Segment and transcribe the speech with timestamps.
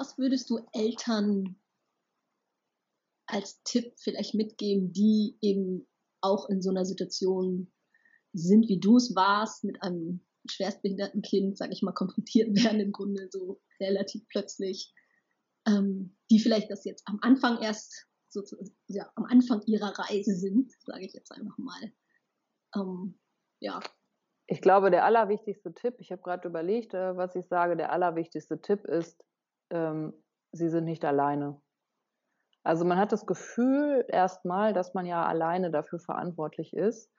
[0.00, 1.56] was würdest du Eltern
[3.26, 5.86] als Tipp vielleicht mitgeben, die eben
[6.22, 7.70] auch in so einer Situation
[8.32, 12.92] sind, wie du es warst, mit einem schwerstbehinderten Kind, sage ich mal, konfrontiert werden im
[12.92, 14.94] Grunde so relativ plötzlich,
[15.68, 18.42] ähm, die vielleicht das jetzt am Anfang erst so,
[18.86, 21.92] ja, am Anfang ihrer Reise sind, sage ich jetzt einfach mal.
[22.74, 23.18] Ähm,
[23.60, 23.80] ja.
[24.46, 28.62] Ich glaube, der allerwichtigste Tipp, ich habe gerade überlegt, äh, was ich sage, der allerwichtigste
[28.62, 29.22] Tipp ist,
[29.70, 30.12] ähm,
[30.52, 31.60] Sie sind nicht alleine.
[32.62, 37.10] Also man hat das Gefühl erstmal, dass man ja alleine dafür verantwortlich ist.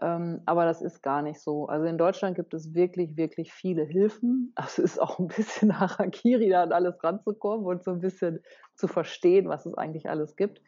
[0.00, 1.66] Ähm, aber das ist gar nicht so.
[1.66, 4.52] Also in Deutschland gibt es wirklich, wirklich viele Hilfen.
[4.56, 8.42] Also es ist auch ein bisschen Harakiri, da an alles ranzukommen und so ein bisschen
[8.74, 10.60] zu verstehen, was es eigentlich alles gibt.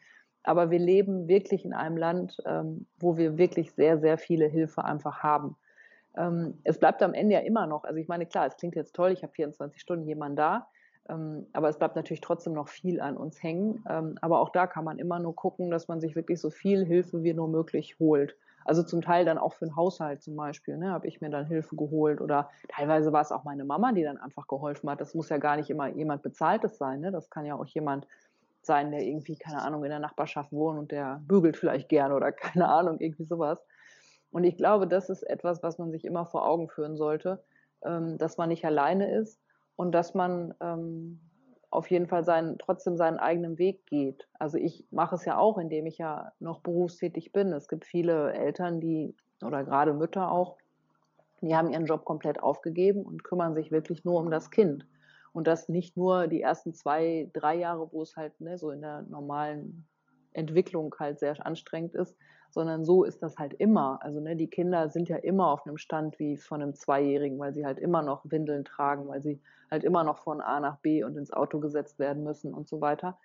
[0.43, 4.85] Aber wir leben wirklich in einem Land, ähm, wo wir wirklich sehr, sehr viele Hilfe
[4.85, 5.57] einfach haben.
[6.15, 8.95] Ähm, es bleibt am Ende ja immer noch, also ich meine, klar, es klingt jetzt
[8.95, 10.67] toll, ich habe 24 Stunden jemanden da,
[11.07, 13.83] aber es bleibt natürlich trotzdem noch viel an uns hängen.
[13.87, 16.83] Ähm, aber auch da kann man immer nur gucken, dass man sich wirklich so viel
[16.85, 18.35] Hilfe wie nur möglich holt.
[18.63, 21.45] Also zum Teil dann auch für den Haushalt zum Beispiel, ne, habe ich mir dann
[21.45, 24.99] Hilfe geholt oder teilweise war es auch meine Mama, die dann einfach geholfen hat.
[24.99, 27.11] Das muss ja gar nicht immer jemand Bezahltes sein, ne?
[27.11, 28.07] das kann ja auch jemand
[28.63, 32.31] sein, der irgendwie, keine Ahnung, in der Nachbarschaft wohnt und der bügelt vielleicht gerne oder
[32.31, 33.59] keine Ahnung, irgendwie sowas.
[34.31, 37.43] Und ich glaube, das ist etwas, was man sich immer vor Augen führen sollte,
[37.83, 39.39] ähm, dass man nicht alleine ist
[39.75, 41.19] und dass man ähm,
[41.69, 44.27] auf jeden Fall seinen, trotzdem seinen eigenen Weg geht.
[44.39, 47.51] Also ich mache es ja auch, indem ich ja noch berufstätig bin.
[47.51, 50.57] Es gibt viele Eltern, die, oder gerade Mütter auch,
[51.41, 54.87] die haben ihren Job komplett aufgegeben und kümmern sich wirklich nur um das Kind.
[55.33, 58.81] Und das nicht nur die ersten zwei, drei Jahre, wo es halt ne, so in
[58.81, 59.85] der normalen
[60.31, 62.17] Entwicklung halt sehr anstrengend ist,
[62.55, 63.99] sondern so ist das halt immer.
[64.01, 67.53] Also ne, die Kinder sind ja immer auf einem Stand wie von einem Zweijährigen, weil
[67.53, 71.03] sie halt immer noch Windeln tragen, weil sie halt immer noch von A nach B
[71.03, 73.19] und ins Auto gesetzt werden müssen und so weiter.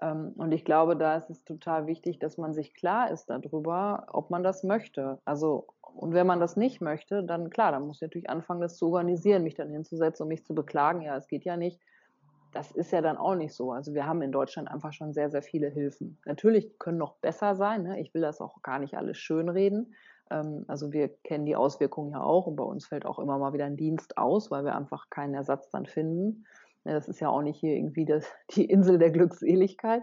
[0.00, 4.06] Ähm, und ich glaube, da ist es total wichtig, dass man sich klar ist darüber,
[4.12, 5.18] ob man das möchte.
[5.24, 8.76] Also, und wenn man das nicht möchte, dann klar, dann muss ich natürlich anfangen, das
[8.76, 11.80] zu organisieren, mich dann hinzusetzen und mich zu beklagen, ja, es geht ja nicht
[12.56, 13.72] das ist ja dann auch nicht so.
[13.72, 16.18] Also wir haben in Deutschland einfach schon sehr, sehr viele Hilfen.
[16.24, 17.82] Natürlich können noch besser sein.
[17.82, 18.00] Ne?
[18.00, 19.94] Ich will das auch gar nicht alles schönreden.
[20.30, 23.52] Ähm, also wir kennen die Auswirkungen ja auch und bei uns fällt auch immer mal
[23.52, 26.46] wieder ein Dienst aus, weil wir einfach keinen Ersatz dann finden.
[26.84, 30.02] Ne, das ist ja auch nicht hier irgendwie das, die Insel der Glückseligkeit.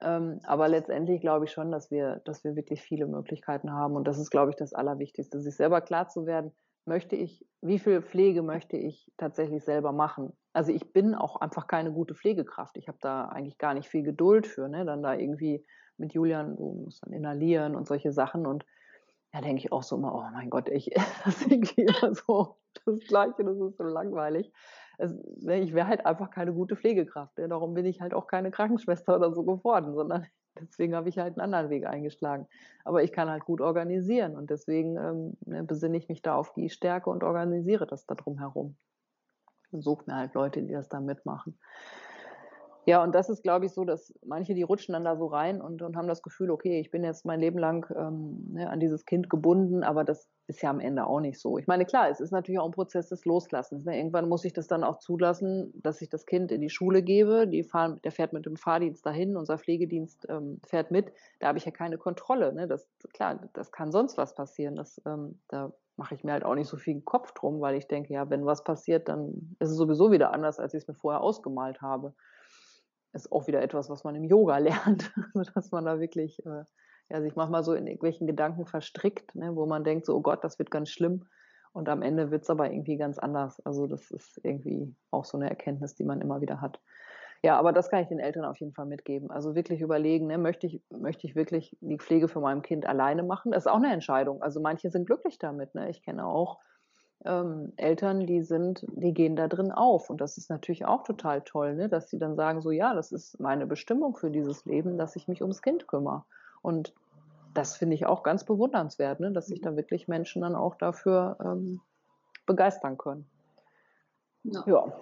[0.00, 3.94] Ähm, aber letztendlich glaube ich schon, dass wir, dass wir wirklich viele Möglichkeiten haben.
[3.94, 6.52] Und das ist, glaube ich, das Allerwichtigste, sich selber klar zu werden,
[6.88, 10.32] möchte ich, wie viel Pflege möchte ich tatsächlich selber machen?
[10.52, 12.76] Also ich bin auch einfach keine gute Pflegekraft.
[12.76, 14.84] Ich habe da eigentlich gar nicht viel Geduld für, ne?
[14.84, 15.64] Dann da irgendwie
[15.98, 18.46] mit Julian, du musst dann inhalieren und solche Sachen.
[18.46, 18.64] Und
[19.32, 20.90] da denke ich auch so immer, oh mein Gott, ich,
[21.24, 24.52] das irgendwie immer so das Gleiche, das ist so langweilig.
[24.98, 27.38] Ne, ich wäre halt einfach keine gute Pflegekraft.
[27.38, 27.48] Ne?
[27.48, 30.26] Darum bin ich halt auch keine Krankenschwester oder so geworden, sondern
[30.60, 32.46] Deswegen habe ich halt einen anderen Weg eingeschlagen.
[32.84, 36.52] Aber ich kann halt gut organisieren und deswegen ähm, ne, besinne ich mich da auf
[36.54, 38.76] die Stärke und organisiere das da drum herum.
[39.72, 41.58] Suche mir halt Leute, die das da mitmachen.
[42.88, 45.60] Ja, und das ist, glaube ich, so, dass manche, die rutschen dann da so rein
[45.60, 48.80] und, und haben das Gefühl, okay, ich bin jetzt mein Leben lang ähm, ne, an
[48.80, 51.58] dieses Kind gebunden, aber das ist ja am Ende auch nicht so.
[51.58, 53.84] Ich meine, klar, es ist natürlich auch ein Prozess des Loslassens.
[53.84, 53.98] Ne?
[53.98, 57.46] Irgendwann muss ich das dann auch zulassen, dass ich das Kind in die Schule gebe.
[57.46, 61.12] Die fahren, der fährt mit dem Fahrdienst dahin, unser Pflegedienst ähm, fährt mit.
[61.40, 62.54] Da habe ich ja keine Kontrolle.
[62.54, 62.68] Ne?
[62.68, 64.76] Das, klar, das kann sonst was passieren.
[64.76, 67.86] Das, ähm, da mache ich mir halt auch nicht so viel Kopf drum, weil ich
[67.86, 70.94] denke, ja, wenn was passiert, dann ist es sowieso wieder anders, als ich es mir
[70.94, 72.14] vorher ausgemalt habe
[73.12, 75.12] ist auch wieder etwas, was man im Yoga lernt,
[75.54, 76.64] dass man da wirklich äh,
[77.10, 80.44] ja, sich manchmal so in irgendwelchen Gedanken verstrickt, ne, wo man denkt, so, oh Gott,
[80.44, 81.24] das wird ganz schlimm.
[81.72, 83.60] Und am Ende wird es aber irgendwie ganz anders.
[83.64, 86.80] Also das ist irgendwie auch so eine Erkenntnis, die man immer wieder hat.
[87.42, 89.30] Ja, aber das kann ich den Eltern auf jeden Fall mitgeben.
[89.30, 93.22] Also wirklich überlegen, ne, möchte, ich, möchte ich wirklich die Pflege für mein Kind alleine
[93.22, 93.52] machen?
[93.52, 94.42] Das ist auch eine Entscheidung.
[94.42, 95.74] Also manche sind glücklich damit.
[95.74, 95.88] Ne?
[95.88, 96.58] Ich kenne auch
[97.24, 100.10] ähm, Eltern, die sind, die gehen da drin auf.
[100.10, 101.88] Und das ist natürlich auch total toll, ne?
[101.88, 105.28] dass sie dann sagen, so ja, das ist meine Bestimmung für dieses Leben, dass ich
[105.28, 106.24] mich ums Kind kümmere.
[106.62, 106.94] Und
[107.54, 109.32] das finde ich auch ganz bewundernswert, ne?
[109.32, 111.80] dass sich da wirklich Menschen dann auch dafür ähm,
[112.46, 113.26] begeistern können.
[114.44, 114.64] Ja.
[114.66, 114.92] ja.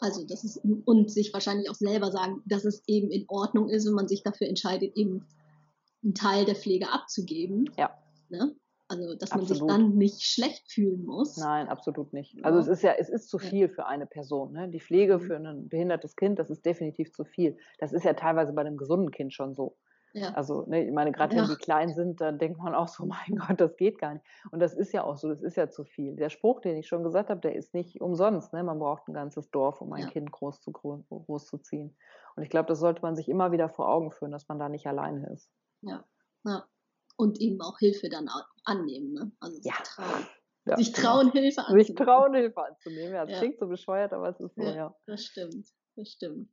[0.00, 3.86] Also das ist und sich wahrscheinlich auch selber sagen, dass es eben in Ordnung ist,
[3.86, 5.24] wenn man sich dafür entscheidet, eben
[6.02, 7.70] einen Teil der Pflege abzugeben.
[7.76, 7.96] Ja.
[8.28, 8.56] Ne?
[8.92, 9.48] Also, dass absolut.
[9.48, 11.36] man sich dann nicht schlecht fühlen muss.
[11.36, 12.36] Nein, absolut nicht.
[12.44, 14.52] Also es ist ja, es ist zu viel für eine Person.
[14.52, 14.68] Ne?
[14.68, 15.20] Die Pflege mhm.
[15.20, 17.56] für ein behindertes Kind, das ist definitiv zu viel.
[17.78, 19.76] Das ist ja teilweise bei einem gesunden Kind schon so.
[20.14, 20.34] Ja.
[20.34, 21.42] Also, ne, ich meine, gerade ja.
[21.42, 24.24] wenn die klein sind, dann denkt man auch so, mein Gott, das geht gar nicht.
[24.50, 26.16] Und das ist ja auch so, das ist ja zu viel.
[26.16, 28.52] Der Spruch, den ich schon gesagt habe, der ist nicht umsonst.
[28.52, 28.62] Ne?
[28.62, 30.10] Man braucht ein ganzes Dorf, um ein ja.
[30.10, 31.96] Kind groß zu, groß zu ziehen.
[32.36, 34.68] Und ich glaube, das sollte man sich immer wieder vor Augen führen, dass man da
[34.68, 35.50] nicht alleine ist.
[35.80, 36.04] Ja,
[36.44, 36.64] ja.
[37.16, 38.28] Und eben auch Hilfe dann
[38.64, 39.12] annehmen.
[39.12, 39.32] Ne?
[39.40, 40.26] Also sich trauen.
[40.64, 41.42] Ja, sich trauen, genau.
[41.42, 41.84] Hilfe anzunehmen.
[41.86, 43.14] Sich trauen, Hilfe anzunehmen.
[43.14, 44.94] Ja, das klingt so bescheuert, aber es ist so, ja.
[45.06, 45.66] Das stimmt,
[45.96, 46.48] das stimmt.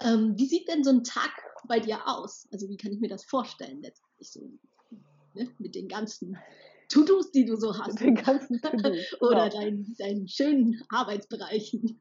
[0.00, 1.32] Ähm, wie sieht denn so ein Tag
[1.66, 2.48] bei dir aus?
[2.52, 4.40] Also wie kann ich mir das vorstellen letztlich so
[5.34, 5.50] ne?
[5.58, 6.38] mit den ganzen
[6.88, 8.00] To-Dos, die du so hast?
[8.00, 9.20] Den ganzen To-Dos.
[9.20, 9.60] Oder genau.
[9.60, 12.00] deinen, deinen schönen Arbeitsbereichen.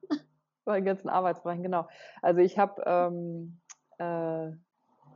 [0.65, 1.87] Meinen ganzen Arbeitsbereichen, genau.
[2.21, 3.61] Also ich habe, ähm,
[3.97, 4.51] äh,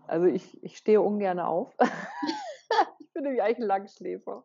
[0.07, 1.73] also ich, ich stehe ungern auf.
[2.99, 4.43] ich bin nämlich eigentlich ein Langschläfer.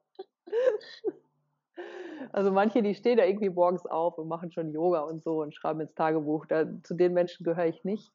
[2.32, 5.54] Also manche, die stehen da irgendwie morgens auf und machen schon Yoga und so und
[5.54, 6.46] schreiben ins Tagebuch.
[6.46, 8.12] Da, zu den Menschen gehöre ich nicht.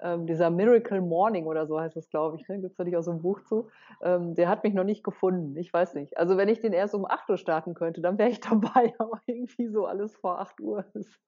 [0.00, 2.60] Ähm, dieser Miracle Morning oder so heißt das, glaube ich, ne?
[2.60, 3.68] gibt es nicht auch so ein Buch zu,
[4.02, 6.18] ähm, der hat mich noch nicht gefunden, ich weiß nicht.
[6.18, 9.20] Also wenn ich den erst um 8 Uhr starten könnte, dann wäre ich dabei, aber
[9.26, 11.20] irgendwie so alles vor 8 Uhr ist,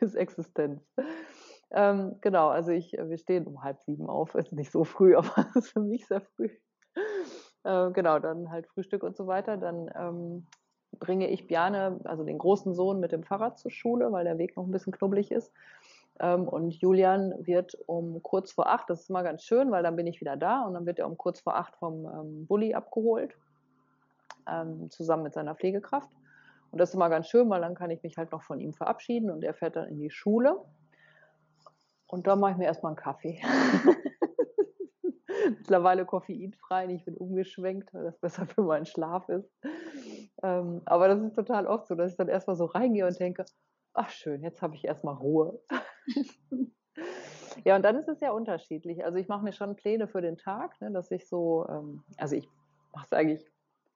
[0.00, 0.82] ist Existenz.
[1.72, 5.46] Ähm, genau, also ich, wir stehen um halb sieben auf, ist nicht so früh, aber
[5.50, 6.50] es ist für mich sehr früh.
[7.64, 9.56] Äh, genau, dann halt Frühstück und so weiter.
[9.56, 10.46] Dann ähm,
[10.98, 14.56] bringe ich Bjane, also den großen Sohn, mit dem Fahrrad zur Schule, weil der Weg
[14.56, 15.52] noch ein bisschen knubbelig ist.
[16.18, 19.96] Ähm, und Julian wird um kurz vor acht, das ist immer ganz schön, weil dann
[19.96, 22.74] bin ich wieder da und dann wird er um kurz vor acht vom ähm, Bulli
[22.74, 23.34] abgeholt,
[24.48, 26.10] ähm, zusammen mit seiner Pflegekraft.
[26.72, 28.72] Und das ist immer ganz schön, weil dann kann ich mich halt noch von ihm
[28.72, 30.60] verabschieden und er fährt dann in die Schule.
[32.10, 33.40] Und da mache ich mir erstmal einen Kaffee.
[35.58, 39.48] Mittlerweile koffeinfrei, ich bin umgeschwenkt, weil das besser für meinen Schlaf ist.
[40.42, 43.44] Ähm, aber das ist total oft so, dass ich dann erstmal so reingehe und denke,
[43.94, 45.60] ach schön, jetzt habe ich erstmal Ruhe.
[47.64, 49.04] ja, und dann ist es ja unterschiedlich.
[49.04, 52.34] Also ich mache mir schon Pläne für den Tag, ne, dass ich so, ähm, also
[52.36, 52.48] ich
[52.92, 53.46] mache es eigentlich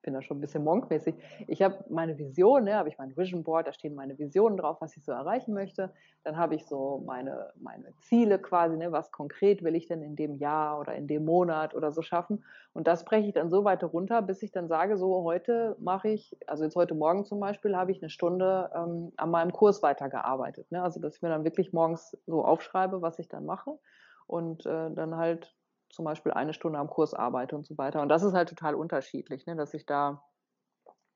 [0.05, 1.15] bin da schon ein bisschen monkmäßig.
[1.49, 4.77] Ich habe meine Vision, ne, habe ich mein Vision Board, da stehen meine Visionen drauf,
[4.81, 5.91] was ich so erreichen möchte.
[6.23, 10.15] Dann habe ich so meine, meine Ziele quasi, ne, was konkret will ich denn in
[10.15, 12.45] dem Jahr oder in dem Monat oder so schaffen.
[12.73, 16.09] Und das breche ich dann so weit runter, bis ich dann sage, so heute mache
[16.09, 19.83] ich, also jetzt heute Morgen zum Beispiel, habe ich eine Stunde ähm, an meinem Kurs
[19.83, 20.71] weitergearbeitet.
[20.71, 20.83] Ne?
[20.83, 23.79] Also dass ich mir dann wirklich morgens so aufschreibe, was ich dann mache
[24.27, 25.55] und äh, dann halt
[25.95, 28.03] zum Beispiel eine Stunde am Kurs arbeite und so weiter.
[28.03, 30.23] Und das ist halt total unterschiedlich, ne, dass ich da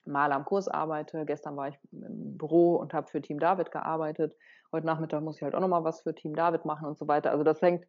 [0.04, 1.24] mal am Kurs arbeite.
[1.26, 4.34] Gestern war ich im Büro und habe für Team David gearbeitet.
[4.72, 7.30] Heute Nachmittag muss ich halt auch nochmal was für Team David machen und so weiter.
[7.30, 7.86] Also das hängt,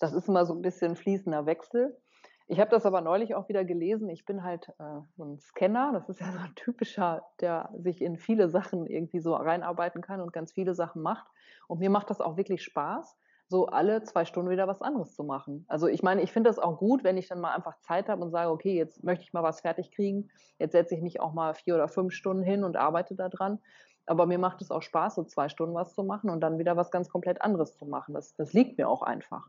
[0.00, 1.96] das ist immer so ein bisschen fließender Wechsel.
[2.48, 4.10] Ich habe das aber neulich auch wieder gelesen.
[4.10, 5.92] Ich bin halt äh, so ein Scanner.
[5.92, 10.20] Das ist ja so ein typischer, der sich in viele Sachen irgendwie so reinarbeiten kann
[10.20, 11.26] und ganz viele Sachen macht.
[11.68, 13.16] Und mir macht das auch wirklich Spaß
[13.52, 15.64] so alle zwei Stunden wieder was anderes zu machen.
[15.68, 18.22] Also ich meine, ich finde das auch gut, wenn ich dann mal einfach Zeit habe
[18.22, 21.34] und sage, okay, jetzt möchte ich mal was fertig kriegen, jetzt setze ich mich auch
[21.34, 23.60] mal vier oder fünf Stunden hin und arbeite daran.
[24.06, 26.76] Aber mir macht es auch Spaß, so zwei Stunden was zu machen und dann wieder
[26.76, 28.14] was ganz komplett anderes zu machen.
[28.14, 29.46] Das, das liegt mir auch einfach.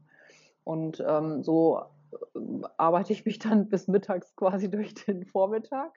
[0.63, 1.81] Und ähm, so
[2.35, 2.39] äh,
[2.77, 5.91] arbeite ich mich dann bis mittags quasi durch den Vormittag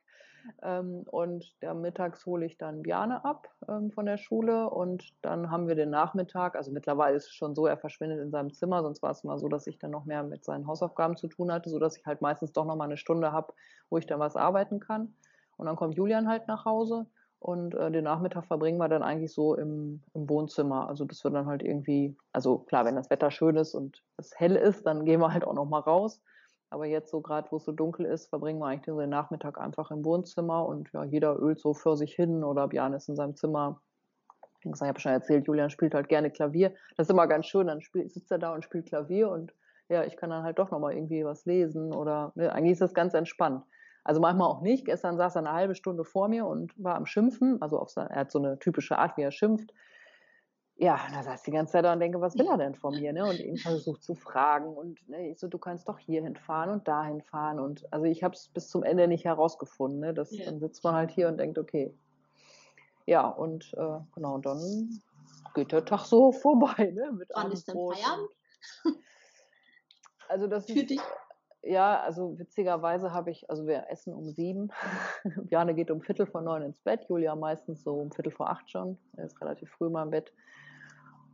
[0.62, 5.69] und der mittags hole ich dann Bjane ab ähm, von der Schule und dann haben
[5.69, 9.02] wir den Nachmittag, also mittlerweile ist es schon so, er verschwindet in seinem Zimmer, sonst
[9.02, 11.70] war es immer so, dass ich dann noch mehr mit seinen Hausaufgaben zu tun hatte,
[11.70, 13.52] sodass ich halt meistens doch noch mal eine Stunde habe,
[13.90, 15.14] wo ich dann was arbeiten kann.
[15.56, 17.06] Und dann kommt Julian halt nach Hause
[17.38, 20.88] und äh, den Nachmittag verbringen wir dann eigentlich so im, im Wohnzimmer.
[20.88, 24.38] Also das wird dann halt irgendwie, also klar, wenn das Wetter schön ist und es
[24.38, 26.20] hell ist, dann gehen wir halt auch noch mal raus.
[26.70, 29.91] Aber jetzt so gerade, wo es so dunkel ist, verbringen wir eigentlich den Nachmittag einfach
[29.91, 33.37] im Wohnzimmer und ja, jeder ölt so für sich hin oder Björn ist in seinem
[33.37, 33.81] Zimmer.
[34.63, 36.75] Ich habe schon erzählt, Julian spielt halt gerne Klavier.
[36.96, 39.55] Das ist immer ganz schön, dann spielt, sitzt er da und spielt Klavier und
[39.89, 42.94] ja, ich kann dann halt doch nochmal irgendwie was lesen oder ne, eigentlich ist das
[42.94, 43.65] ganz entspannt.
[44.03, 44.85] Also manchmal auch nicht.
[44.85, 47.61] Gestern saß er eine halbe Stunde vor mir und war am Schimpfen.
[47.63, 49.73] Also auf, er hat so eine typische Art, wie er schimpft
[50.79, 53.13] ja, da saß die ganze Zeit da und denke, was will er denn von mir?
[53.13, 53.25] Ne?
[53.25, 54.77] Und ihn versucht zu fragen.
[54.77, 57.59] Und ne, ich so, du kannst doch hier hinfahren und dahin fahren.
[57.59, 60.01] Und also ich habe es bis zum Ende nicht herausgefunden.
[60.01, 60.13] Ne?
[60.13, 60.45] Das, ja.
[60.45, 61.95] Dann sitzt man halt hier und denkt, okay.
[63.06, 65.01] Ja, und äh, genau, dann
[65.55, 66.93] geht der Tag so vorbei.
[66.93, 67.11] Ne?
[67.13, 68.29] Mit Wann ist denn Feierabend?
[70.29, 71.01] Also das Für ist, dich?
[71.69, 74.70] Ja, also witzigerweise habe ich, also wir essen um sieben.
[75.49, 78.70] Bjane geht um Viertel vor neun ins Bett, Julia meistens so um Viertel vor acht
[78.70, 78.99] schon.
[79.17, 80.32] Er ist relativ früh mal im Bett.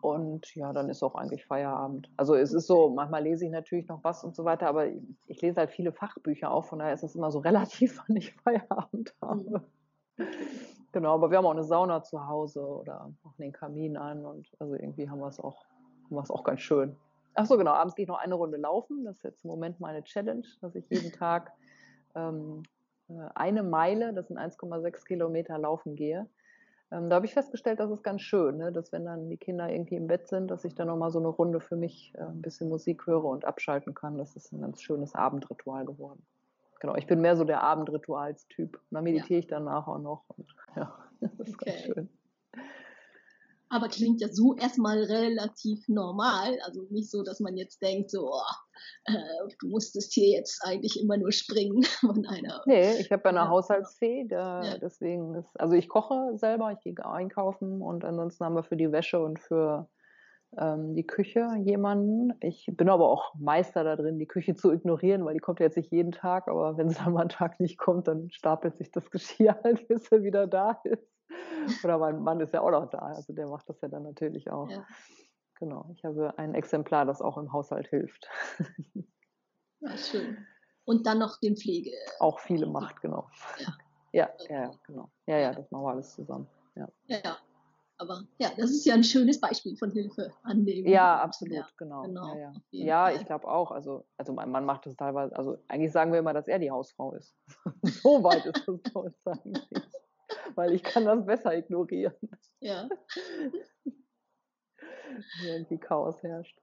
[0.00, 2.10] Und ja, dann ist auch eigentlich Feierabend.
[2.16, 4.86] Also es ist so, manchmal lese ich natürlich noch was und so weiter, aber
[5.26, 8.32] ich lese halt viele Fachbücher auf, von daher ist es immer so relativ, wann ich
[8.32, 9.26] Feierabend mhm.
[9.26, 9.62] habe.
[10.92, 14.46] Genau, aber wir haben auch eine Sauna zu Hause oder machen den Kamin an und
[14.58, 15.64] also irgendwie haben wir es auch,
[16.04, 16.96] haben wir es auch ganz schön.
[17.34, 19.04] Ach so, genau, abends gehe ich noch eine Runde laufen.
[19.04, 21.52] Das ist jetzt im Moment meine Challenge, dass ich jeden Tag
[22.14, 22.62] ähm,
[23.08, 26.28] äh, eine Meile, das sind 1,6 Kilometer, laufen gehe.
[26.90, 28.72] Ähm, da habe ich festgestellt, das ist ganz schön, ne?
[28.72, 31.28] dass wenn dann die Kinder irgendwie im Bett sind, dass ich dann nochmal so eine
[31.28, 34.18] Runde für mich äh, ein bisschen Musik höre und abschalten kann.
[34.18, 36.22] Das ist ein ganz schönes Abendritual geworden.
[36.80, 38.78] Genau, ich bin mehr so der Abendritualstyp.
[38.90, 39.38] Da meditiere ja.
[39.38, 40.24] ich danach auch noch.
[40.36, 41.70] Und, ja, das ist okay.
[41.70, 42.08] ganz schön
[43.72, 46.58] aber klingt ja so erstmal relativ normal.
[46.64, 48.42] Also nicht so, dass man jetzt denkt, so, oh,
[49.06, 49.14] äh,
[49.60, 52.60] du musstest hier jetzt eigentlich immer nur springen von einer.
[52.66, 53.48] Nee, ich habe ja eine ja.
[53.48, 54.78] Haushaltsfee, der, ja.
[54.78, 58.92] deswegen ist, also ich koche selber, ich gehe einkaufen und ansonsten haben wir für die
[58.92, 59.88] Wäsche und für
[60.58, 62.34] ähm, die Küche jemanden.
[62.40, 65.66] Ich bin aber auch Meister da drin, die Küche zu ignorieren, weil die kommt ja
[65.66, 68.76] jetzt nicht jeden Tag, aber wenn sie dann mal einen Tag nicht kommt, dann stapelt
[68.76, 71.11] sich das Geschirr halt, bis er wieder da ist.
[71.84, 74.50] Oder mein Mann ist ja auch noch da, also der macht das ja dann natürlich
[74.50, 74.68] auch.
[74.68, 74.86] Ja.
[75.58, 78.28] Genau, ich habe ein Exemplar, das auch im Haushalt hilft.
[79.84, 80.46] Ja, schön.
[80.84, 81.90] Und dann noch den Pflege.
[82.20, 83.28] Auch viele macht, genau.
[83.58, 83.76] Ja.
[84.12, 85.10] Ja, ja, genau.
[85.26, 86.46] Ja, ja, das machen wir alles zusammen.
[86.74, 86.88] Ja.
[87.06, 87.38] ja,
[87.98, 90.88] aber ja, das ist ja ein schönes Beispiel von Hilfe annehmen.
[90.88, 92.02] Ja, absolut, ja, genau.
[92.02, 92.36] genau.
[92.36, 93.08] Ja, ja.
[93.08, 93.70] ja ich glaube auch.
[93.70, 96.70] Also, also mein Mann macht das teilweise, also eigentlich sagen wir immer, dass er die
[96.70, 97.34] Hausfrau ist.
[98.02, 99.91] so weit ist das bei uns eigentlich
[100.56, 102.14] weil ich kann das besser ignorieren.
[102.60, 102.88] Ja.
[105.44, 106.58] Irgendwie Chaos herrscht.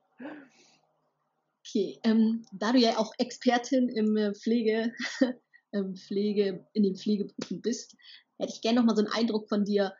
[1.65, 4.93] Okay, ähm, da du ja auch Expertin im äh, Pflege,
[5.73, 7.95] ähm, Pflege, in den Pflegeberufen bist,
[8.39, 9.93] hätte ich gerne noch mal so einen Eindruck von dir,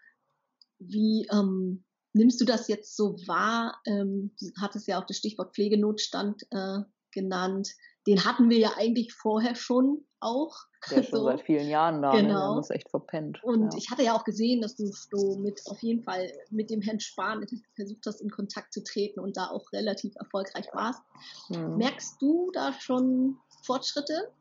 [0.80, 3.80] wie ähm, nimmst du das jetzt so wahr?
[3.86, 6.80] Ähm, du hattest ja auch das Stichwort Pflegenotstand äh,
[7.12, 7.76] genannt.
[8.08, 10.56] Den hatten wir ja eigentlich vorher schon auch.
[10.90, 11.26] Der ist schon so.
[11.26, 12.22] seit vielen Jahren da, genau.
[12.22, 12.30] ne?
[12.30, 13.44] wir haben das echt verpennt.
[13.44, 13.78] Und ja.
[13.78, 17.00] ich hatte ja auch gesehen, dass du so mit auf jeden Fall mit dem Herrn
[17.00, 17.46] Spahn
[17.76, 21.02] versucht hast, in Kontakt zu treten und da auch relativ erfolgreich warst.
[21.50, 21.78] Mhm.
[21.78, 24.32] Merkst du da schon Fortschritte?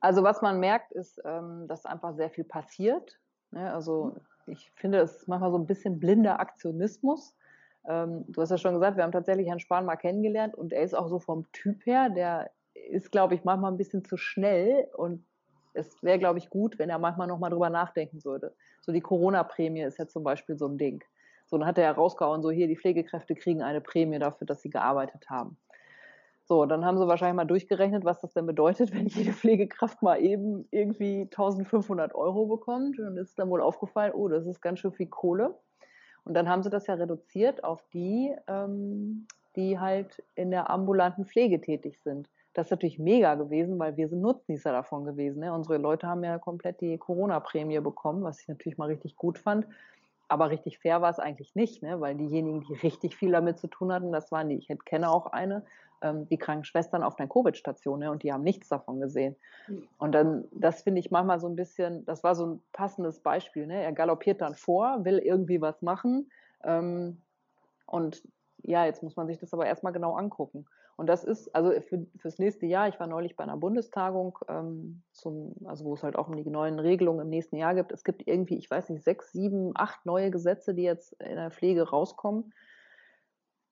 [0.00, 3.18] Also was man merkt, ist, ähm, dass einfach sehr viel passiert.
[3.50, 3.72] Ne?
[3.72, 4.14] Also
[4.46, 4.52] mhm.
[4.52, 7.34] ich finde, es ist manchmal so ein bisschen blinder Aktionismus.
[7.88, 10.82] Ähm, du hast ja schon gesagt, wir haben tatsächlich Herrn Spahn mal kennengelernt und er
[10.82, 12.50] ist auch so vom Typ her, der
[12.90, 15.24] ist, glaube ich, manchmal ein bisschen zu schnell und
[15.72, 18.52] es wäre, glaube ich, gut, wenn er manchmal nochmal drüber nachdenken würde.
[18.80, 21.02] So die Corona-Prämie ist ja zum Beispiel so ein Ding.
[21.46, 24.70] So, dann hat er rausgehauen, so hier, die Pflegekräfte kriegen eine Prämie dafür, dass sie
[24.70, 25.56] gearbeitet haben.
[26.44, 30.20] So, dann haben sie wahrscheinlich mal durchgerechnet, was das denn bedeutet, wenn jede Pflegekraft mal
[30.20, 32.98] eben irgendwie 1500 Euro bekommt.
[32.98, 35.54] Und ist dann wohl aufgefallen, oh, das ist ganz schön viel Kohle.
[36.24, 41.24] Und dann haben sie das ja reduziert auf die, ähm, die halt in der ambulanten
[41.24, 42.28] Pflege tätig sind.
[42.60, 45.40] Das ist natürlich mega gewesen, weil wir sind Nutznießer davon gewesen.
[45.40, 45.50] Ne?
[45.50, 49.66] Unsere Leute haben ja komplett die Corona-Prämie bekommen, was ich natürlich mal richtig gut fand.
[50.28, 52.02] Aber richtig fair war es eigentlich nicht, ne?
[52.02, 55.28] weil diejenigen, die richtig viel damit zu tun hatten, das waren die, ich kenne auch
[55.32, 55.64] eine,
[56.02, 58.10] ähm, die Krankenschwestern auf einer Covid-Station ne?
[58.10, 59.36] und die haben nichts davon gesehen.
[59.66, 59.88] Mhm.
[59.96, 63.66] Und dann, das finde ich manchmal so ein bisschen, das war so ein passendes Beispiel.
[63.66, 63.82] Ne?
[63.82, 66.30] Er galoppiert dann vor, will irgendwie was machen
[66.64, 67.22] ähm,
[67.86, 68.22] und
[68.64, 70.66] ja, jetzt muss man sich das aber erstmal genau angucken.
[71.00, 75.00] Und das ist, also für, fürs nächste Jahr, ich war neulich bei einer Bundestagung, ähm,
[75.12, 77.90] zum, also wo es halt auch um die neuen Regelungen im nächsten Jahr gibt.
[77.90, 81.50] Es gibt irgendwie, ich weiß nicht, sechs, sieben, acht neue Gesetze, die jetzt in der
[81.50, 82.52] Pflege rauskommen,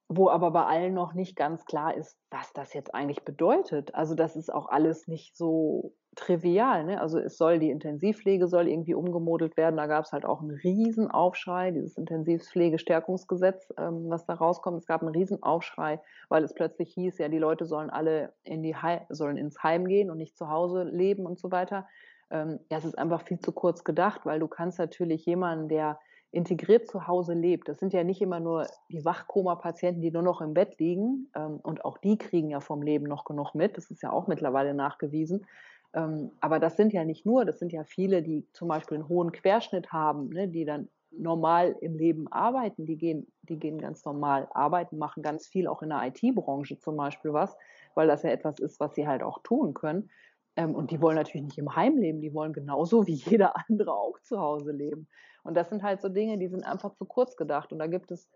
[0.09, 3.95] wo aber bei allen noch nicht ganz klar ist, was das jetzt eigentlich bedeutet.
[3.95, 6.85] Also das ist auch alles nicht so trivial.
[6.85, 7.01] Ne?
[7.01, 9.77] Also es soll die Intensivpflege soll irgendwie umgemodelt werden.
[9.77, 14.79] Da gab es halt auch einen Riesenaufschrei, dieses Intensivpflegestärkungsgesetz, ähm, was da rauskommt.
[14.79, 16.01] Es gab einen Riesenaufschrei,
[16.31, 19.87] weil es plötzlich hieß, ja, die Leute sollen alle in die He sollen ins Heim
[19.87, 21.87] gehen und nicht zu Hause leben und so weiter.
[22.31, 25.99] Ähm, ja, es ist einfach viel zu kurz gedacht, weil du kannst natürlich jemanden, der
[26.31, 27.69] integriert zu Hause lebt.
[27.69, 31.31] Das sind ja nicht immer nur die Wachkoma-Patienten, die nur noch im Bett liegen.
[31.35, 33.77] Ähm, und auch die kriegen ja vom Leben noch genug mit.
[33.77, 35.47] Das ist ja auch mittlerweile nachgewiesen.
[35.95, 39.09] Ähm, aber das sind ja nicht nur, das sind ja viele, die zum Beispiel einen
[39.09, 44.05] hohen Querschnitt haben, ne, die dann normal im Leben arbeiten, die gehen, die gehen ganz
[44.05, 47.57] normal arbeiten, machen ganz viel auch in der IT-Branche zum Beispiel was,
[47.95, 50.11] weil das ja etwas ist, was sie halt auch tun können.
[50.57, 53.95] Ähm, und die wollen natürlich nicht im Heim leben, die wollen genauso wie jeder andere
[53.95, 55.09] auch zu Hause leben.
[55.49, 57.73] Und das sind halt so Dinge, die sind einfach zu kurz gedacht.
[57.73, 58.29] Und da gibt es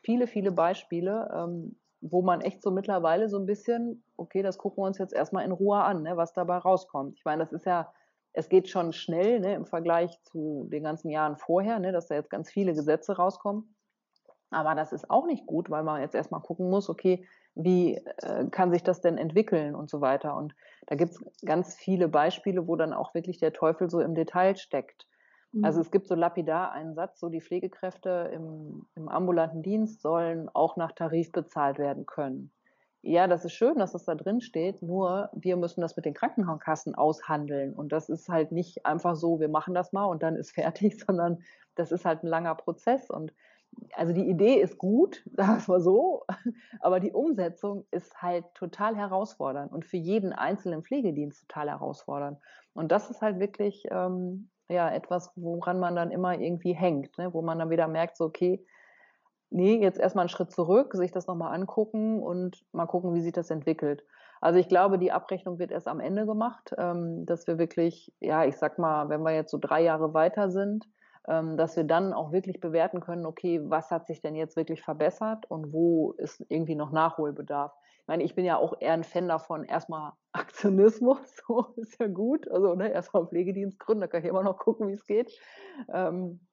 [0.00, 4.82] viele, viele Beispiele, ähm, wo man echt so mittlerweile so ein bisschen, okay, das gucken
[4.82, 7.18] wir uns jetzt erstmal in Ruhe an, ne, was dabei rauskommt.
[7.18, 7.92] Ich meine, das ist ja,
[8.32, 12.14] es geht schon schnell ne, im Vergleich zu den ganzen Jahren vorher, ne, dass da
[12.14, 13.76] jetzt ganz viele Gesetze rauskommen.
[14.48, 18.46] Aber das ist auch nicht gut, weil man jetzt erstmal gucken muss, okay, wie äh,
[18.50, 20.34] kann sich das denn entwickeln und so weiter.
[20.34, 20.54] Und
[20.86, 24.56] da gibt es ganz viele Beispiele, wo dann auch wirklich der Teufel so im Detail
[24.56, 25.06] steckt.
[25.62, 30.48] Also es gibt so lapidar einen Satz, so die Pflegekräfte im, im ambulanten Dienst sollen
[30.52, 32.50] auch nach Tarif bezahlt werden können.
[33.02, 36.14] Ja, das ist schön, dass das da drin steht, nur wir müssen das mit den
[36.14, 37.74] Krankenkassen aushandeln.
[37.74, 40.98] Und das ist halt nicht einfach so, wir machen das mal und dann ist fertig,
[40.98, 41.42] sondern
[41.74, 43.10] das ist halt ein langer Prozess.
[43.10, 43.34] Und
[43.94, 46.24] also die Idee ist gut, sagen wir mal so,
[46.80, 52.38] aber die Umsetzung ist halt total herausfordernd und für jeden einzelnen Pflegedienst total herausfordernd.
[52.72, 57.32] Und das ist halt wirklich ähm, ja etwas, woran man dann immer irgendwie hängt, ne?
[57.32, 58.64] wo man dann wieder merkt, so okay,
[59.50, 63.32] nee, jetzt erstmal einen Schritt zurück, sich das nochmal angucken und mal gucken, wie sich
[63.32, 64.04] das entwickelt.
[64.40, 68.44] Also ich glaube, die Abrechnung wird erst am Ende gemacht, ähm, dass wir wirklich, ja,
[68.44, 70.86] ich sag mal, wenn wir jetzt so drei Jahre weiter sind,
[71.26, 74.82] ähm, dass wir dann auch wirklich bewerten können, okay, was hat sich denn jetzt wirklich
[74.82, 77.72] verbessert und wo ist irgendwie noch Nachholbedarf.
[78.04, 82.06] Ich meine, ich bin ja auch eher ein Fan davon, erstmal Aktionismus, so ist ja
[82.06, 82.46] gut.
[82.50, 85.32] Also ne, erstmal Pflegedienst gründen, da kann ich immer noch gucken, wie es geht.
[85.90, 86.46] Ähm,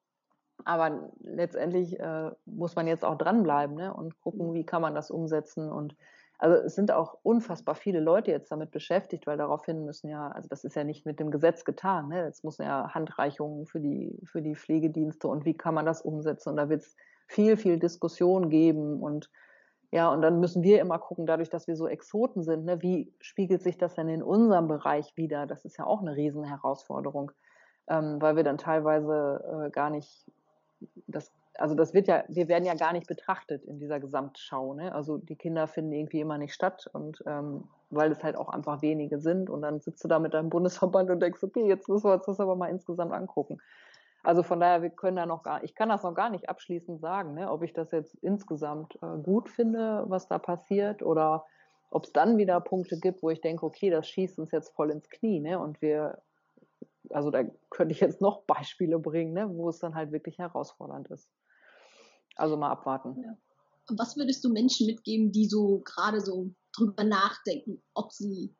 [0.64, 5.10] aber letztendlich äh, muss man jetzt auch dranbleiben ne, und gucken, wie kann man das
[5.10, 5.94] umsetzen und
[6.38, 10.48] also es sind auch unfassbar viele Leute jetzt damit beschäftigt, weil daraufhin müssen ja, also
[10.48, 12.24] das ist ja nicht mit dem Gesetz getan, ne?
[12.24, 16.48] jetzt müssen ja Handreichungen für die, für die Pflegedienste und wie kann man das umsetzen
[16.48, 16.96] und da wird es
[17.28, 19.30] viel, viel Diskussion geben und
[19.92, 23.12] ja, und dann müssen wir immer gucken, dadurch, dass wir so Exoten sind, ne, wie
[23.20, 25.46] spiegelt sich das denn in unserem Bereich wieder?
[25.46, 27.30] Das ist ja auch eine Riesenherausforderung,
[27.88, 30.26] ähm, weil wir dann teilweise äh, gar nicht
[31.06, 34.74] das also das wird ja, wir werden ja gar nicht betrachtet in dieser Gesamtschau.
[34.74, 34.94] Ne?
[34.94, 38.80] Also die Kinder finden irgendwie immer nicht statt und ähm, weil es halt auch einfach
[38.80, 42.08] wenige sind und dann sitzt du da mit deinem Bundesverband und denkst, okay, jetzt müssen
[42.08, 43.58] wir uns das aber mal insgesamt angucken.
[44.22, 47.00] Also von daher, wir können da noch gar, ich kann das noch gar nicht abschließend
[47.00, 47.50] sagen, ne?
[47.50, 51.44] ob ich das jetzt insgesamt äh, gut finde, was da passiert oder
[51.90, 54.90] ob es dann wieder Punkte gibt, wo ich denke, okay, das schießt uns jetzt voll
[54.90, 55.58] ins Knie, ne?
[55.58, 56.22] Und wir,
[57.10, 59.50] also da könnte ich jetzt noch Beispiele bringen, ne?
[59.50, 61.28] wo es dann halt wirklich herausfordernd ist.
[62.36, 63.22] Also mal abwarten.
[63.22, 63.36] Ja.
[63.96, 68.54] Was würdest du Menschen mitgeben, die so gerade so drüber nachdenken, ob sie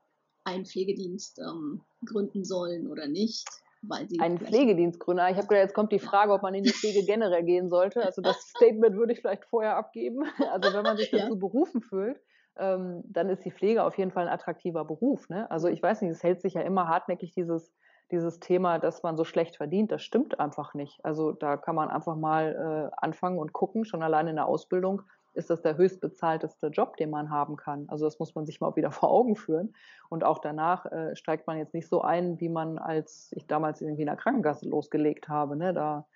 [0.45, 3.49] einen Pflegedienst ähm, gründen sollen oder nicht?
[3.83, 5.25] Weil sie einen Pflegedienst gründen.
[5.31, 8.05] Ich habe gedacht, jetzt kommt die Frage, ob man in die Pflege generell gehen sollte.
[8.05, 10.25] Also das Statement würde ich vielleicht vorher abgeben.
[10.53, 11.35] Also wenn man sich dazu ja.
[11.35, 12.21] berufen fühlt,
[12.57, 15.29] ähm, dann ist die Pflege auf jeden Fall ein attraktiver Beruf.
[15.29, 15.51] Ne?
[15.51, 17.73] Also ich weiß nicht, es hält sich ja immer hartnäckig dieses
[18.13, 21.03] dieses Thema, dass man so schlecht verdient, das stimmt einfach nicht.
[21.03, 25.03] Also da kann man einfach mal äh, anfangen und gucken, schon allein in der Ausbildung
[25.35, 27.87] ist das der höchstbezahlteste Job, den man haben kann.
[27.89, 29.75] Also das muss man sich mal wieder vor Augen führen.
[30.09, 33.81] Und auch danach äh, steigt man jetzt nicht so ein, wie man als ich damals
[33.81, 35.57] irgendwie in der Krankenkasse losgelegt habe.
[35.57, 35.73] Ne?
[35.73, 36.07] Da,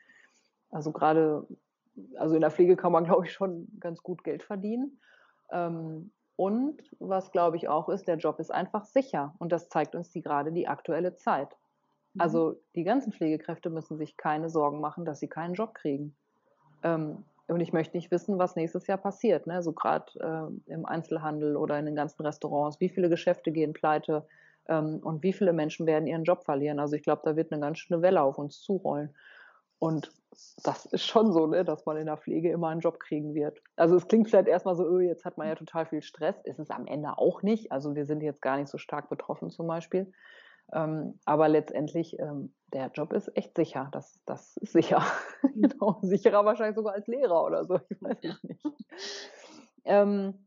[0.71, 1.47] also gerade,
[2.17, 5.01] also in der Pflege kann man, glaube ich, schon ganz gut Geld verdienen.
[5.51, 9.35] Ähm, und was, glaube ich, auch ist, der Job ist einfach sicher.
[9.39, 11.57] Und das zeigt uns die gerade die aktuelle Zeit.
[12.13, 12.21] Mhm.
[12.21, 16.15] Also die ganzen Pflegekräfte müssen sich keine Sorgen machen, dass sie keinen Job kriegen.
[16.83, 19.47] Ähm, und ich möchte nicht wissen, was nächstes Jahr passiert.
[19.47, 19.63] Ne?
[19.63, 20.07] So gerade
[20.69, 22.81] äh, im Einzelhandel oder in den ganzen Restaurants.
[22.81, 24.27] Wie viele Geschäfte gehen pleite
[24.69, 26.81] ähm, und wie viele Menschen werden ihren Job verlieren?
[26.81, 29.15] Also ich glaube, da wird eine ganz schöne Welle auf uns zurollen.
[29.79, 30.11] Und
[30.65, 33.63] das ist schon so, ne, dass man in der Pflege immer einen Job kriegen wird.
[33.77, 36.41] Also es klingt vielleicht erstmal so, öh, jetzt hat man ja total viel Stress.
[36.45, 37.71] Ist es am Ende auch nicht.
[37.71, 40.13] Also wir sind jetzt gar nicht so stark betroffen zum Beispiel.
[40.73, 43.89] Ähm, aber letztendlich, ähm, der Job ist echt sicher.
[43.93, 45.03] Das, das ist sicher.
[45.43, 45.63] Mhm.
[45.63, 47.81] genau, sicherer wahrscheinlich sogar als Lehrer oder so.
[47.89, 48.65] Ich weiß es nicht.
[49.85, 50.47] Ähm,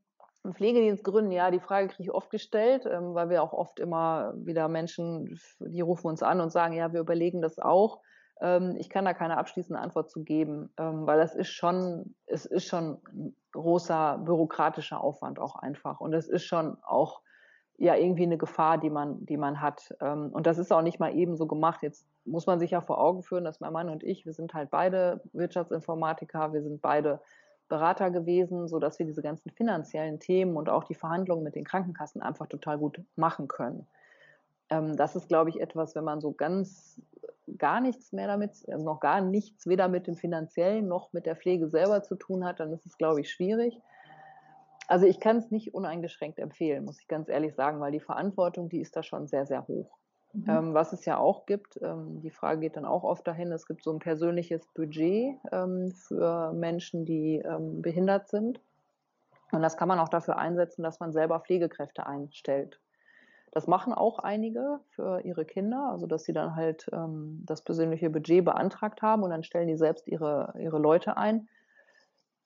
[0.54, 4.34] Pflegedienst gründen, ja, die Frage kriege ich oft gestellt, ähm, weil wir auch oft immer
[4.38, 8.02] wieder Menschen, die rufen uns an und sagen, ja, wir überlegen das auch.
[8.42, 12.46] Ähm, ich kann da keine abschließende Antwort zu geben, ähm, weil das ist schon, es
[12.46, 16.00] ist schon ein großer bürokratischer Aufwand auch einfach.
[16.00, 17.22] Und es ist schon auch
[17.80, 19.96] ja irgendwie eine Gefahr, die man, die man hat.
[20.02, 21.82] Ähm, und das ist auch nicht mal eben so gemacht.
[21.82, 24.54] Jetzt muss man sich ja vor Augen führen, dass mein Mann und ich, wir sind
[24.54, 27.22] halt beide Wirtschaftsinformatiker, wir sind beide
[27.70, 31.64] Berater gewesen, so dass wir diese ganzen finanziellen Themen und auch die Verhandlungen mit den
[31.64, 33.88] Krankenkassen einfach total gut machen können.
[34.70, 37.02] Ähm, das ist, glaube ich, etwas, wenn man so ganz
[37.58, 41.36] gar nichts mehr damit, also noch gar nichts weder mit dem finanziellen noch mit der
[41.36, 43.80] Pflege selber zu tun hat, dann ist es, glaube ich, schwierig.
[44.90, 48.70] Also ich kann es nicht uneingeschränkt empfehlen, muss ich ganz ehrlich sagen, weil die Verantwortung,
[48.70, 50.00] die ist da schon sehr, sehr hoch.
[50.34, 50.50] Mhm.
[50.50, 53.68] Ähm, was es ja auch gibt, ähm, die Frage geht dann auch oft dahin, es
[53.68, 58.62] gibt so ein persönliches Budget ähm, für Menschen, die ähm, behindert sind.
[59.52, 62.80] Und das kann man auch dafür einsetzen, dass man selber Pflegekräfte einstellt.
[63.52, 68.10] Das machen auch einige für ihre Kinder, also dass sie dann halt ähm, das persönliche
[68.10, 71.48] Budget beantragt haben und dann stellen die selbst ihre, ihre Leute ein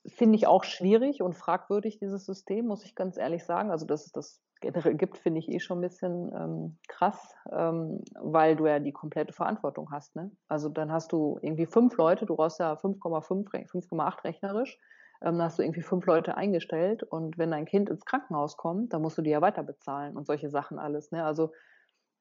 [0.06, 3.72] finde ich auch schwierig und fragwürdig, dieses System, muss ich ganz ehrlich sagen.
[3.72, 8.56] Also das, das generell gibt, finde ich eh schon ein bisschen ähm, krass, ähm, weil
[8.56, 10.16] du ja die komplette Verantwortung hast.
[10.16, 10.32] Ne?
[10.48, 14.80] Also dann hast du irgendwie fünf Leute, du brauchst ja 5,5, 5,8 rechnerisch,
[15.22, 18.94] ähm, dann hast du irgendwie fünf Leute eingestellt und wenn dein Kind ins Krankenhaus kommt,
[18.94, 21.12] dann musst du die ja weiter bezahlen und solche Sachen alles.
[21.12, 21.24] Ne?
[21.24, 21.52] Also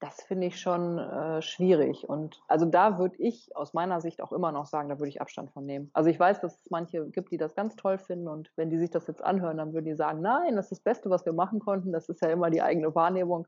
[0.02, 2.08] das finde ich schon äh, schwierig.
[2.08, 5.20] Und also da würde ich aus meiner Sicht auch immer noch sagen, da würde ich
[5.20, 5.90] Abstand von nehmen.
[5.92, 8.78] Also ich weiß, dass es manche gibt, die das ganz toll finden und wenn die
[8.78, 11.32] sich das jetzt anhören, dann würden die sagen, nein, das ist das Beste, was wir
[11.32, 11.92] machen konnten.
[11.92, 13.46] Das ist ja immer die eigene Wahrnehmung.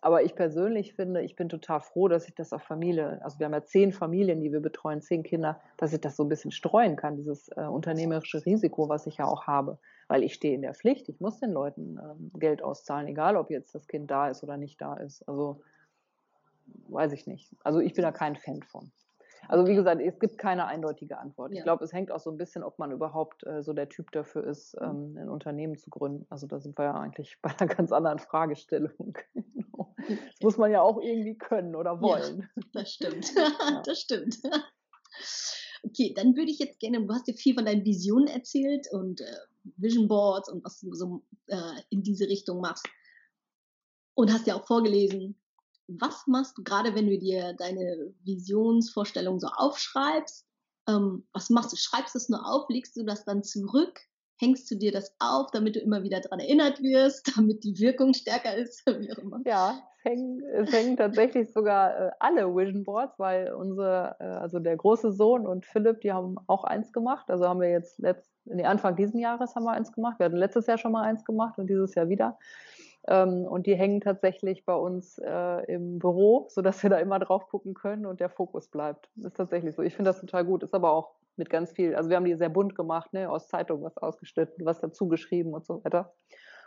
[0.00, 3.46] Aber ich persönlich finde, ich bin total froh, dass ich das auf Familie, also wir
[3.46, 6.50] haben ja zehn Familien, die wir betreuen, zehn Kinder, dass ich das so ein bisschen
[6.50, 9.78] streuen kann, dieses äh, unternehmerische Risiko, was ich ja auch habe.
[10.08, 13.50] Weil ich stehe in der Pflicht, ich muss den Leuten äh, Geld auszahlen, egal ob
[13.50, 15.26] jetzt das Kind da ist oder nicht da ist.
[15.28, 15.62] Also
[16.88, 17.54] weiß ich nicht.
[17.62, 18.92] Also ich bin da kein Fan von.
[19.48, 21.52] Also wie gesagt, es gibt keine eindeutige Antwort.
[21.52, 21.58] Ja.
[21.58, 24.10] Ich glaube, es hängt auch so ein bisschen, ob man überhaupt äh, so der Typ
[24.12, 24.86] dafür ist, mhm.
[24.86, 26.26] ähm, ein Unternehmen zu gründen.
[26.30, 29.16] Also da sind wir ja eigentlich bei einer ganz anderen Fragestellung.
[29.34, 32.48] das muss man ja auch irgendwie können oder wollen.
[32.56, 33.26] Ja, das stimmt.
[33.36, 33.82] Ja.
[33.84, 34.38] Das stimmt.
[35.82, 39.20] Okay, dann würde ich jetzt gerne, du hast ja viel von deinen Visionen erzählt und
[39.20, 39.24] äh,
[39.76, 42.88] Vision Boards und was du so äh, in diese Richtung machst.
[44.14, 45.36] Und hast ja auch vorgelesen,
[45.88, 50.46] was machst du gerade, wenn du dir deine Visionsvorstellung so aufschreibst?
[50.88, 51.76] Ähm, was machst du?
[51.76, 52.68] Schreibst du es nur auf?
[52.68, 54.00] Legst du das dann zurück?
[54.38, 58.14] Hängst du dir das auf, damit du immer wieder daran erinnert wirst, damit die Wirkung
[58.14, 58.82] stärker ist?
[58.86, 59.40] Wie auch immer.
[59.44, 64.58] Ja, es hängen, es hängen tatsächlich sogar äh, alle Vision Boards, weil unser, äh, also
[64.58, 67.30] der große Sohn und Philipp, die haben auch eins gemacht.
[67.30, 70.18] Also haben wir jetzt letzt, nee, Anfang diesen Jahres haben wir eins gemacht.
[70.18, 72.38] Wir hatten letztes Jahr schon mal eins gemacht und dieses Jahr wieder.
[73.08, 77.48] Ähm, und die hängen tatsächlich bei uns äh, im Büro, sodass wir da immer drauf
[77.48, 79.08] gucken können und der Fokus bleibt.
[79.16, 79.82] Ist tatsächlich so.
[79.82, 80.62] Ich finde das total gut.
[80.62, 83.48] Ist aber auch mit ganz viel, also wir haben die sehr bunt gemacht, ne, aus
[83.48, 86.14] Zeitung was ausgeschnitten, was dazu geschrieben und so weiter.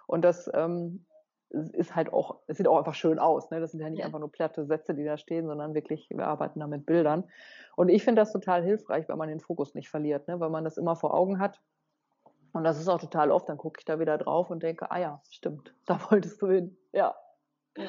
[0.08, 1.06] Und das ähm,
[1.50, 3.50] ist halt auch, es sieht auch einfach schön aus.
[3.50, 3.60] Ne?
[3.60, 4.06] Das sind ja nicht ja.
[4.06, 7.24] einfach nur platte Sätze, die da stehen, sondern wirklich, wir arbeiten da mit Bildern.
[7.76, 10.40] Und ich finde das total hilfreich, weil man den Fokus nicht verliert, ne?
[10.40, 11.60] weil man das immer vor Augen hat
[12.54, 15.00] und das ist auch total oft, dann gucke ich da wieder drauf und denke, ah
[15.00, 16.78] ja, stimmt, da wolltest du hin.
[16.92, 17.16] Ja.
[17.78, 17.86] Ja,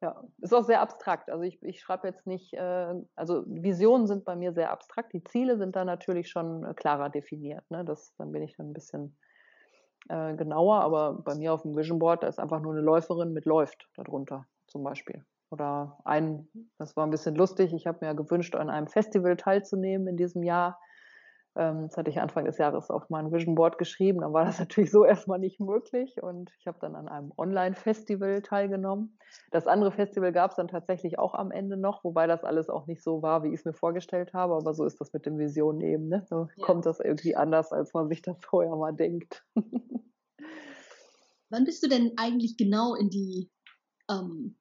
[0.00, 0.24] ja.
[0.38, 1.30] ist auch sehr abstrakt.
[1.30, 5.24] Also ich, ich schreibe jetzt nicht, äh, also Visionen sind bei mir sehr abstrakt, die
[5.24, 7.64] Ziele sind da natürlich schon äh, klarer definiert.
[7.70, 7.84] Ne?
[7.84, 9.16] Das, dann bin ich dann ein bisschen
[10.08, 13.32] äh, genauer, aber bei mir auf dem Vision Board, da ist einfach nur eine Läuferin
[13.32, 15.24] mit läuft darunter zum Beispiel.
[15.50, 20.06] Oder ein, das war ein bisschen lustig, ich habe mir gewünscht, an einem Festival teilzunehmen
[20.06, 20.78] in diesem Jahr
[21.54, 24.20] das hatte ich Anfang des Jahres auf mein Vision Board geschrieben.
[24.20, 28.42] Dann war das natürlich so erstmal nicht möglich und ich habe dann an einem Online-Festival
[28.42, 29.18] teilgenommen.
[29.50, 32.86] Das andere Festival gab es dann tatsächlich auch am Ende noch, wobei das alles auch
[32.86, 34.54] nicht so war, wie ich es mir vorgestellt habe.
[34.54, 36.08] Aber so ist das mit den Visionen eben.
[36.08, 36.24] Ne?
[36.28, 36.64] So ja.
[36.64, 39.44] kommt das irgendwie anders, als man sich das vorher mal denkt.
[41.50, 43.50] Wann bist du denn eigentlich genau in die,
[44.08, 44.56] ähm,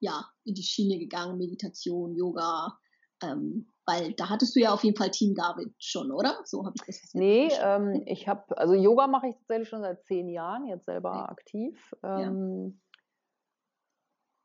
[0.00, 1.38] ja, in die Schiene gegangen?
[1.38, 2.78] Meditation, Yoga?
[3.24, 6.38] Ähm, weil da hattest du ja auf jeden Fall Team David schon, oder?
[6.44, 9.82] So habe ich das jetzt Nee, ähm, ich habe, also Yoga mache ich tatsächlich schon
[9.82, 11.32] seit zehn Jahren, jetzt selber okay.
[11.32, 11.94] aktiv.
[12.02, 12.80] Ähm,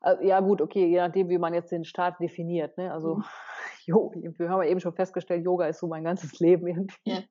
[0.02, 0.12] ja.
[0.12, 0.40] Äh, ja.
[0.40, 2.76] gut, okay, je nachdem, wie man jetzt den Start definiert.
[2.78, 2.92] Ne?
[2.92, 3.24] Also, mhm.
[3.86, 6.96] jo, wir haben ja eben schon festgestellt, Yoga ist so mein ganzes Leben irgendwie.
[7.04, 7.22] Ja.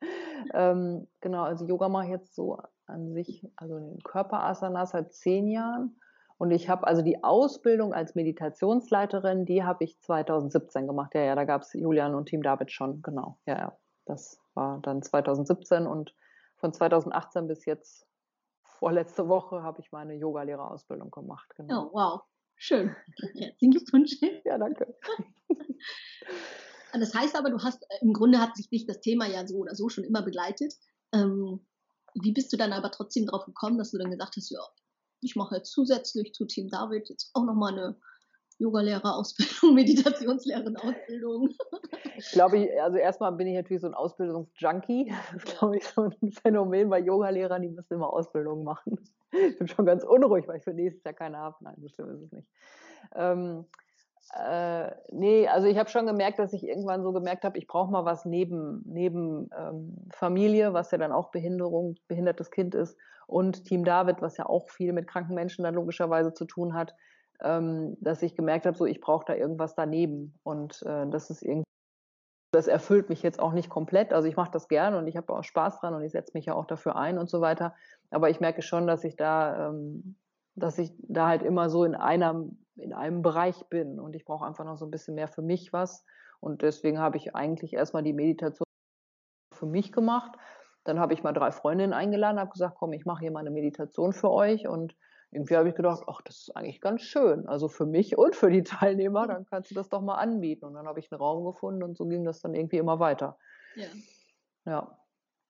[0.54, 5.48] ähm, genau, also Yoga mache ich jetzt so an sich, also den Körperasanas seit zehn
[5.50, 6.00] Jahren.
[6.38, 11.16] Und ich habe also die Ausbildung als Meditationsleiterin, die habe ich 2017 gemacht.
[11.16, 13.40] Ja, ja, da gab es Julian und Team David schon, genau.
[13.46, 13.78] Ja, ja.
[14.06, 16.14] Das war dann 2017 und
[16.56, 18.08] von 2018 bis jetzt
[18.64, 21.52] vorletzte Woche habe ich meine Yogalehrerausbildung gemacht.
[21.56, 21.88] Genau.
[21.88, 22.22] Oh, wow.
[22.56, 22.96] Schön.
[23.36, 24.16] Herzlichen Glückwunsch.
[24.46, 24.96] ja, danke.
[26.94, 29.76] Das heißt aber, du hast, im Grunde hat sich dich das Thema ja so oder
[29.76, 30.74] so schon immer begleitet.
[31.14, 31.66] Ähm,
[32.16, 34.62] wie bist du dann aber trotzdem darauf gekommen, dass du dann gesagt hast, ja,
[35.22, 37.96] ich mache zusätzlich zu Team David jetzt auch nochmal eine
[38.60, 41.50] Yoga-Lehrer-Ausbildung, Meditationslehrerin-Ausbildung.
[42.18, 45.14] Ich glaube, also erstmal bin ich natürlich so ein Ausbildungsjunkie.
[45.34, 49.00] Das ist, glaube ich, so ein Phänomen bei Yogalehrern, die müssen immer Ausbildungen machen.
[49.30, 51.58] Ich bin schon ganz unruhig, weil ich für nächstes Jahr keine habe.
[51.60, 52.48] Nein, schlimm ist es nicht.
[53.14, 53.66] Ähm,
[54.34, 57.92] äh, nee, also ich habe schon gemerkt, dass ich irgendwann so gemerkt habe, ich brauche
[57.92, 63.66] mal was neben, neben ähm, Familie, was ja dann auch Behinderung, behindertes Kind ist, und
[63.66, 66.96] Team David, was ja auch viel mit kranken Menschen dann logischerweise zu tun hat,
[67.44, 70.34] ähm, dass ich gemerkt habe, so ich brauche da irgendwas daneben.
[70.44, 71.66] Und äh, das ist irgendwie,
[72.54, 74.14] das erfüllt mich jetzt auch nicht komplett.
[74.14, 76.46] Also ich mache das gerne und ich habe auch Spaß dran und ich setze mich
[76.46, 77.76] ja auch dafür ein und so weiter.
[78.12, 80.16] Aber ich merke schon, dass ich da, ähm,
[80.56, 84.46] dass ich da halt immer so in einem in einem Bereich bin und ich brauche
[84.46, 86.06] einfach noch so ein bisschen mehr für mich was.
[86.40, 88.66] Und deswegen habe ich eigentlich erstmal die Meditation
[89.54, 90.38] für mich gemacht.
[90.84, 93.52] Dann habe ich mal drei Freundinnen eingeladen, habe gesagt, komm, ich mache hier mal eine
[93.52, 94.96] Meditation für euch und
[95.32, 97.48] irgendwie habe ich gedacht, ach, das ist eigentlich ganz schön.
[97.48, 100.66] Also für mich und für die Teilnehmer, dann kannst du das doch mal anbieten.
[100.66, 103.38] Und dann habe ich einen Raum gefunden und so ging das dann irgendwie immer weiter.
[103.76, 103.88] Ja.
[104.66, 105.00] Ja.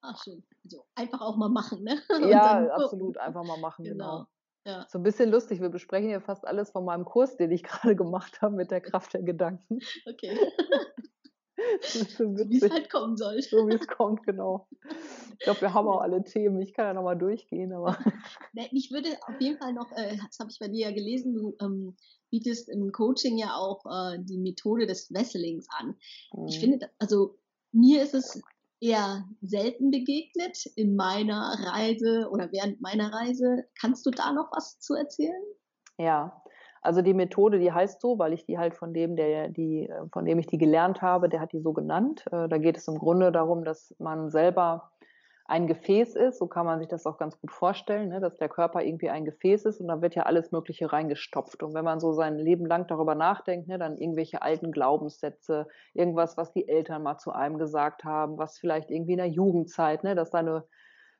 [0.01, 0.43] Ach, schön.
[0.63, 2.01] Also einfach auch mal machen, ne?
[2.31, 3.17] Ja, absolut.
[3.17, 4.17] Einfach mal machen, genau.
[4.17, 4.27] genau.
[4.67, 4.85] Ja.
[4.89, 5.61] So ein bisschen lustig.
[5.61, 8.81] Wir besprechen ja fast alles von meinem Kurs, den ich gerade gemacht habe mit der
[8.81, 9.79] Kraft der Gedanken.
[10.05, 10.37] Okay.
[11.57, 13.41] wie es halt kommen soll.
[13.41, 14.67] So wie es kommt, genau.
[15.31, 16.61] Ich glaube, wir haben auch alle Themen.
[16.61, 17.97] Ich kann ja nochmal durchgehen, aber.
[18.71, 21.55] Mich würde auf jeden Fall noch, äh, das habe ich bei dir ja gelesen, du
[21.61, 21.95] ähm,
[22.29, 25.95] bietest im Coaching ja auch äh, die Methode des Wesselings an.
[26.33, 26.47] Mhm.
[26.47, 27.39] Ich finde, also
[27.71, 28.41] mir ist es
[28.79, 33.65] eher selten begegnet in meiner Reise oder während meiner Reise.
[33.79, 35.43] Kannst du da noch was zu erzählen?
[35.97, 36.41] Ja,
[36.81, 40.25] also die Methode, die heißt so, weil ich die halt von dem, der die, von
[40.25, 42.25] dem ich die gelernt habe, der hat die so genannt.
[42.31, 44.91] Äh, da geht es im Grunde darum, dass man selber
[45.47, 48.49] ein Gefäß ist, so kann man sich das auch ganz gut vorstellen, ne, dass der
[48.49, 51.63] Körper irgendwie ein Gefäß ist und da wird ja alles Mögliche reingestopft.
[51.63, 56.35] Und wenn man so sein Leben lang darüber nachdenkt, ne, dann irgendwelche alten Glaubenssätze, irgendwas,
[56.35, 60.15] was die Eltern mal zu einem gesagt haben, was vielleicht irgendwie in der Jugendzeit, ne,
[60.15, 60.65] dass deine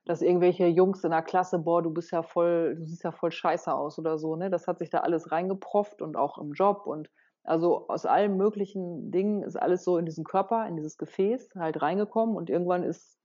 [0.04, 3.30] dass irgendwelche Jungs in der Klasse, boah, du bist ja voll, du siehst ja voll
[3.30, 4.48] scheiße aus oder so, ne?
[4.50, 7.10] Das hat sich da alles reingeprofft und auch im Job und
[7.44, 11.82] also aus allen möglichen Dingen ist alles so in diesen Körper, in dieses Gefäß halt
[11.82, 13.18] reingekommen und irgendwann ist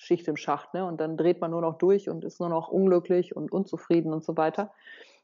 [0.00, 0.86] Schicht im Schacht, ne?
[0.86, 4.24] Und dann dreht man nur noch durch und ist nur noch unglücklich und unzufrieden und
[4.24, 4.72] so weiter.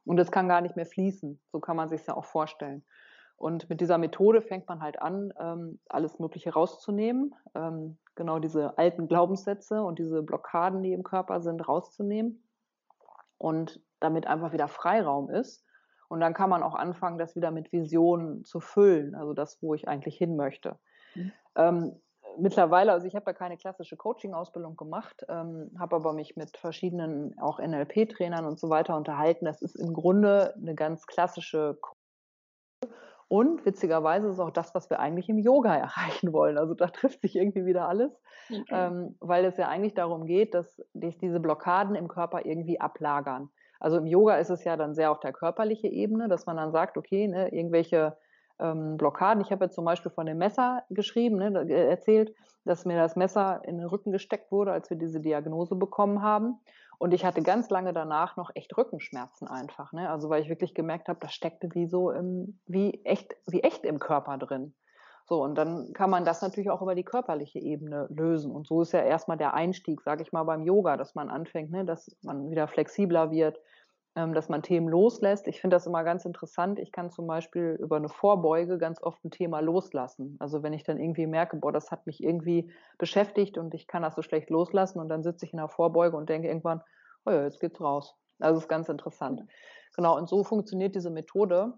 [0.04, 1.40] Und es kann gar nicht mehr fließen.
[1.50, 2.84] So kann man sich ja auch vorstellen.
[3.38, 8.76] Und mit dieser Methode fängt man halt an, ähm, alles Mögliche rauszunehmen, ähm, genau diese
[8.76, 12.42] alten Glaubenssätze und diese Blockaden, die im Körper sind, rauszunehmen
[13.38, 15.64] und damit einfach wieder Freiraum ist.
[16.08, 19.74] Und dann kann man auch anfangen, das wieder mit Visionen zu füllen, also das, wo
[19.74, 20.78] ich eigentlich hin möchte.
[21.14, 21.32] Mhm.
[22.38, 27.38] Mittlerweile, also ich habe ja keine klassische Coaching-Ausbildung gemacht, ähm, habe aber mich mit verschiedenen
[27.38, 29.44] auch NLP-Trainern und so weiter unterhalten.
[29.44, 31.78] Das ist im Grunde eine ganz klassische
[33.28, 36.58] und witzigerweise ist es auch das, was wir eigentlich im Yoga erreichen wollen.
[36.58, 38.12] Also da trifft sich irgendwie wieder alles,
[38.48, 38.62] okay.
[38.70, 43.50] ähm, weil es ja eigentlich darum geht, dass sich diese Blockaden im Körper irgendwie ablagern.
[43.80, 46.72] Also im Yoga ist es ja dann sehr auf der körperlichen Ebene, dass man dann
[46.72, 48.16] sagt, okay, ne, irgendwelche
[48.58, 49.42] ähm, Blockaden.
[49.42, 53.16] Ich habe jetzt zum Beispiel von dem Messer geschrieben, ne, äh, erzählt, dass mir das
[53.16, 56.58] Messer in den Rücken gesteckt wurde, als wir diese Diagnose bekommen haben.
[56.98, 59.92] Und ich hatte ganz lange danach noch echt Rückenschmerzen einfach.
[59.92, 60.08] Ne?
[60.08, 63.84] Also weil ich wirklich gemerkt habe, das steckte wie so im, wie echt, wie echt
[63.84, 64.74] im Körper drin.
[65.28, 68.52] So, und dann kann man das natürlich auch über die körperliche Ebene lösen.
[68.52, 71.70] Und so ist ja erstmal der Einstieg, sage ich mal, beim Yoga, dass man anfängt,
[71.72, 73.60] ne, dass man wieder flexibler wird,
[74.16, 75.46] dass man Themen loslässt.
[75.46, 76.78] Ich finde das immer ganz interessant.
[76.78, 80.36] Ich kann zum Beispiel über eine Vorbeuge ganz oft ein Thema loslassen.
[80.40, 84.02] Also wenn ich dann irgendwie merke, boah, das hat mich irgendwie beschäftigt und ich kann
[84.02, 86.80] das so schlecht loslassen und dann sitze ich in der Vorbeuge und denke irgendwann,
[87.26, 88.16] oh ja, jetzt geht's raus.
[88.40, 89.42] Also das ist ganz interessant.
[89.94, 91.74] Genau, und so funktioniert diese Methode,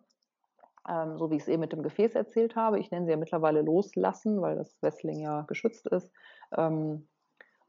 [0.89, 2.79] ähm, so wie ich es eben mit dem Gefäß erzählt habe.
[2.79, 6.09] Ich nenne sie ja mittlerweile loslassen, weil das Wessling ja geschützt ist.
[6.57, 7.09] Ähm,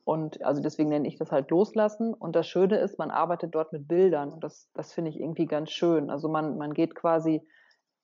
[0.10, 2.16] und also deswegen nenne ich das halt loslassen.
[2.16, 4.34] Und das Schöne ist, man arbeitet dort mit Bildern.
[4.34, 6.10] Und das, das finde ich irgendwie ganz schön.
[6.10, 7.48] Also man, man geht quasi,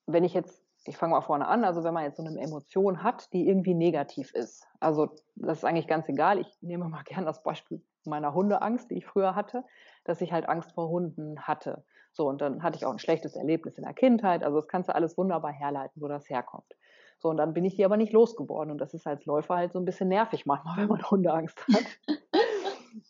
[0.06, 3.02] wenn ich jetzt, ich fange mal vorne an, also wenn man jetzt so eine Emotion
[3.02, 4.68] hat, die irgendwie negativ ist.
[4.78, 6.38] Also das ist eigentlich ganz egal.
[6.38, 9.64] Ich nehme mal gerne das Beispiel meiner Hundeangst, die ich früher hatte,
[10.04, 11.82] dass ich halt Angst vor Hunden hatte.
[12.12, 14.44] So, und dann hatte ich auch ein schlechtes Erlebnis in der Kindheit.
[14.44, 16.72] Also das kannst du alles wunderbar herleiten, wo das herkommt.
[17.18, 18.70] So, und dann bin ich die aber nicht losgeworden.
[18.70, 21.84] Und das ist als Läufer halt so ein bisschen nervig manchmal, wenn man Hundeangst hat.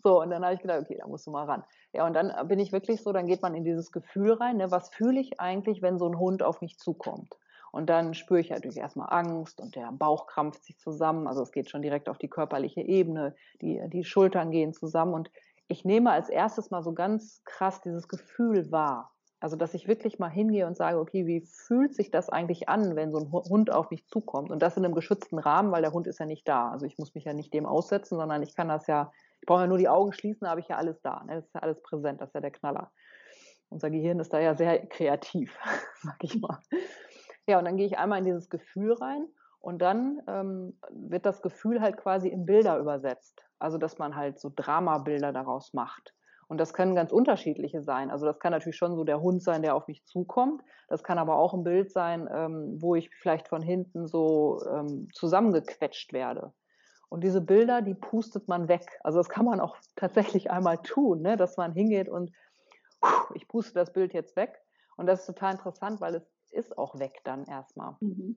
[0.03, 1.65] so, und dann habe ich gedacht, okay, da musst du mal ran.
[1.93, 4.71] Ja, und dann bin ich wirklich so, dann geht man in dieses Gefühl rein, ne,
[4.71, 7.37] was fühle ich eigentlich, wenn so ein Hund auf mich zukommt?
[7.73, 11.27] Und dann spüre ich natürlich erstmal Angst und der Bauch krampft sich zusammen.
[11.27, 13.35] Also es geht schon direkt auf die körperliche Ebene.
[13.61, 15.13] Die, die Schultern gehen zusammen.
[15.13, 15.31] Und
[15.69, 19.13] ich nehme als erstes mal so ganz krass dieses Gefühl wahr.
[19.39, 22.97] Also, dass ich wirklich mal hingehe und sage, okay, wie fühlt sich das eigentlich an,
[22.97, 24.51] wenn so ein Hund auf mich zukommt?
[24.51, 26.71] Und das in einem geschützten Rahmen, weil der Hund ist ja nicht da.
[26.71, 29.63] Also ich muss mich ja nicht dem aussetzen, sondern ich kann das ja, ich brauche
[29.63, 31.23] ja nur die Augen schließen, da habe ich ja alles da.
[31.25, 31.35] Ne?
[31.37, 32.91] Das ist ja alles präsent, das ist ja der Knaller.
[33.69, 35.55] Unser Gehirn ist da ja sehr kreativ,
[36.03, 36.59] sag ich mal.
[37.47, 39.29] Ja, und dann gehe ich einmal in dieses Gefühl rein
[39.61, 43.43] und dann ähm, wird das Gefühl halt quasi in Bilder übersetzt.
[43.59, 46.15] Also, dass man halt so Dramabilder daraus macht.
[46.49, 48.11] Und das können ganz unterschiedliche sein.
[48.11, 50.63] Also das kann natürlich schon so der Hund sein, der auf mich zukommt.
[50.89, 55.09] Das kann aber auch ein Bild sein, ähm, wo ich vielleicht von hinten so ähm,
[55.13, 56.53] zusammengequetscht werde.
[57.09, 58.87] Und diese Bilder, die pustet man weg.
[59.03, 61.37] Also das kann man auch tatsächlich einmal tun, ne?
[61.37, 62.31] dass man hingeht und
[63.35, 64.61] ich puste das Bild jetzt weg.
[64.97, 67.97] Und das ist total interessant, weil es ist auch weg dann erstmal.
[68.01, 68.37] Mhm.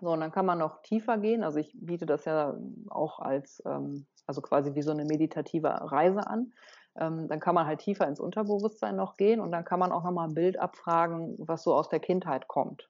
[0.00, 1.44] So, und dann kann man noch tiefer gehen.
[1.44, 2.56] Also ich biete das ja
[2.88, 6.52] auch als, ähm, also quasi wie so eine meditative Reise an
[6.96, 10.04] ähm, dann kann man halt tiefer ins Unterbewusstsein noch gehen und dann kann man auch
[10.04, 12.88] nochmal ein Bild abfragen, was so aus der Kindheit kommt.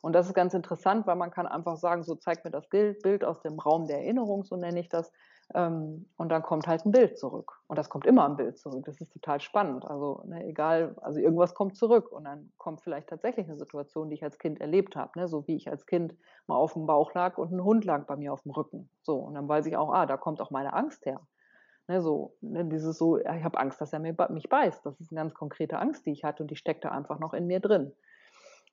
[0.00, 3.24] Und das ist ganz interessant, weil man kann einfach sagen, so zeigt mir das Bild
[3.24, 5.12] aus dem Raum der Erinnerung, so nenne ich das.
[5.54, 7.60] Ähm, und dann kommt halt ein Bild zurück.
[7.68, 8.84] Und das kommt immer ein Bild zurück.
[8.84, 9.84] Das ist total spannend.
[9.86, 14.14] Also ne, egal, also irgendwas kommt zurück und dann kommt vielleicht tatsächlich eine Situation, die
[14.14, 15.18] ich als Kind erlebt habe.
[15.18, 15.26] Ne?
[15.26, 16.14] So wie ich als Kind
[16.46, 18.90] mal auf dem Bauch lag und ein Hund lag bei mir auf dem Rücken.
[19.02, 21.20] So und dann weiß ich auch, ah, da kommt auch meine Angst her.
[21.88, 24.84] Ne, so, ne, dieses so, ich habe Angst, dass er mich beißt.
[24.84, 27.32] Das ist eine ganz konkrete Angst, die ich hatte und die steckt da einfach noch
[27.32, 27.92] in mir drin.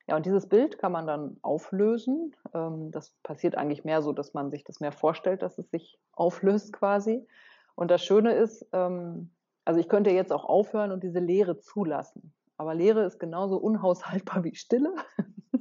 [0.06, 2.36] Ja, und dieses Bild kann man dann auflösen.
[2.54, 5.98] Ähm, das passiert eigentlich mehr so, dass man sich das mehr vorstellt, dass es sich
[6.12, 7.26] auflöst quasi.
[7.74, 9.30] Und das Schöne ist, ähm,
[9.64, 12.34] also ich könnte jetzt auch aufhören und diese Leere zulassen.
[12.56, 14.94] Aber Leere ist genauso unhaushaltbar wie Stille.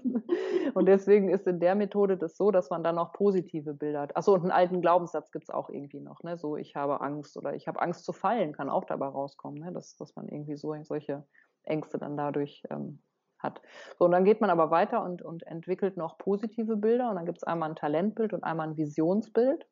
[0.74, 4.15] und deswegen ist in der Methode das so, dass man dann auch positive Bilder hat.
[4.15, 6.24] Achso, und einen alten Glaubenssatz gibt es auch irgendwie noch.
[6.24, 6.38] Ne?
[6.38, 9.72] So, ich habe Angst oder ich habe Angst zu fallen, kann auch dabei rauskommen, ne?
[9.72, 11.26] dass, dass man irgendwie so solche
[11.63, 13.00] Ängste dann dadurch ähm,
[13.39, 13.62] hat.
[13.98, 17.10] So, und dann geht man aber weiter und, und entwickelt noch positive Bilder.
[17.10, 19.65] Und dann gibt es einmal ein Talentbild und einmal ein Visionsbild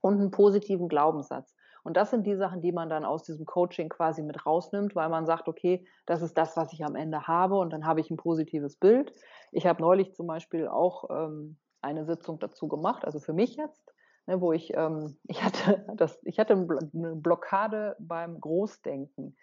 [0.00, 1.54] und einen positiven Glaubenssatz.
[1.84, 5.08] Und das sind die Sachen, die man dann aus diesem Coaching quasi mit rausnimmt, weil
[5.08, 8.10] man sagt, okay, das ist das, was ich am Ende habe und dann habe ich
[8.10, 9.12] ein positives Bild.
[9.52, 13.94] Ich habe neulich zum Beispiel auch ähm, eine Sitzung dazu gemacht, also für mich jetzt,
[14.26, 19.36] ne, wo ich, ähm, ich hatte das, ich hatte eine Blockade beim Großdenken.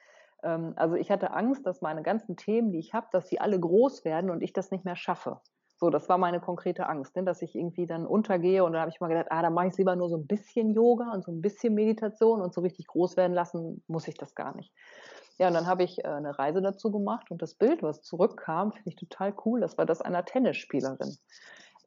[0.43, 3.59] Ähm, also ich hatte Angst, dass meine ganzen Themen, die ich habe, dass sie alle
[3.59, 5.41] groß werden und ich das nicht mehr schaffe.
[5.77, 8.91] So, das war meine konkrete Angst, ne, dass ich irgendwie dann untergehe und dann habe
[8.91, 11.31] ich mal gedacht, ah, dann mache ich lieber nur so ein bisschen Yoga und so
[11.31, 14.73] ein bisschen Meditation und so richtig groß werden lassen muss ich das gar nicht.
[15.37, 18.71] Ja, und dann habe ich äh, eine Reise dazu gemacht und das Bild, was zurückkam,
[18.71, 19.59] finde ich total cool.
[19.59, 21.17] Das war das einer Tennisspielerin.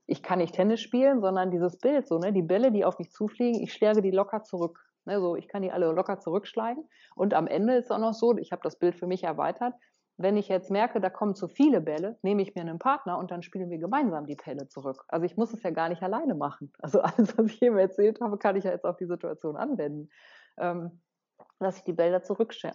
[0.06, 3.10] Ich kann nicht Tennis spielen, sondern dieses Bild, so, ne, die Bälle, die auf mich
[3.10, 4.78] zufliegen, ich schlage die locker zurück.
[5.06, 6.86] Ne, so, ich kann die alle locker zurückschlagen.
[7.14, 9.74] Und am Ende ist es auch noch so, ich habe das Bild für mich erweitert.
[10.18, 13.30] Wenn ich jetzt merke, da kommen zu viele Bälle, nehme ich mir einen Partner und
[13.30, 15.04] dann spielen wir gemeinsam die Bälle zurück.
[15.06, 16.72] Also ich muss es ja gar nicht alleine machen.
[16.80, 20.10] Also alles, was ich eben erzählt habe, kann ich ja jetzt auf die Situation anwenden.
[20.58, 21.00] Ähm,
[21.58, 22.70] dass ich die Bälle, äh,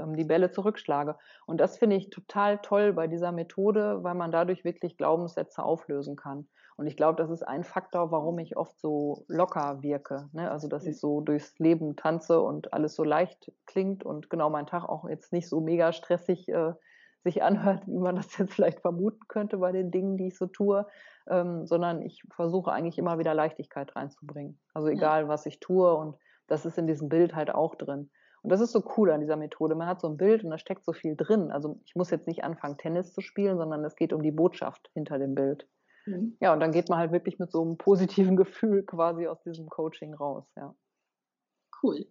[0.00, 1.16] ähm, die Bälle zurückschlage.
[1.46, 6.16] Und das finde ich total toll bei dieser Methode, weil man dadurch wirklich Glaubenssätze auflösen
[6.16, 6.48] kann.
[6.76, 10.28] Und ich glaube, das ist ein Faktor, warum ich oft so locker wirke.
[10.32, 10.48] Ne?
[10.48, 14.66] Also, dass ich so durchs Leben tanze und alles so leicht klingt und genau mein
[14.66, 16.74] Tag auch jetzt nicht so mega stressig äh,
[17.24, 20.46] sich anhört, wie man das jetzt vielleicht vermuten könnte bei den Dingen, die ich so
[20.46, 20.86] tue,
[21.28, 24.60] ähm, sondern ich versuche eigentlich immer wieder Leichtigkeit reinzubringen.
[24.72, 28.10] Also egal, was ich tue und das ist in diesem Bild halt auch drin.
[28.42, 29.74] Und das ist so cool an dieser Methode.
[29.74, 31.50] Man hat so ein Bild und da steckt so viel drin.
[31.50, 34.90] Also ich muss jetzt nicht anfangen, Tennis zu spielen, sondern es geht um die Botschaft
[34.94, 35.68] hinter dem Bild.
[36.06, 36.36] Mhm.
[36.40, 39.68] Ja, und dann geht man halt wirklich mit so einem positiven Gefühl quasi aus diesem
[39.68, 40.74] Coaching raus, ja.
[41.82, 42.06] Cool.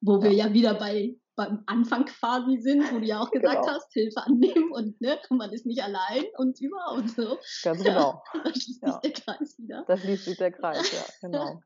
[0.00, 3.72] Wo wir ja wieder bei beim Anfang quasi sind, wo du ja auch gesagt genau.
[3.72, 7.38] hast, Hilfe annehmen und ne, man ist nicht allein und überhaupt so.
[7.62, 8.24] Ganz genau.
[8.44, 8.92] da schließt ja.
[8.92, 9.84] sich der Kreis wieder.
[9.86, 11.60] Da schließt sich der Kreis, ja, genau.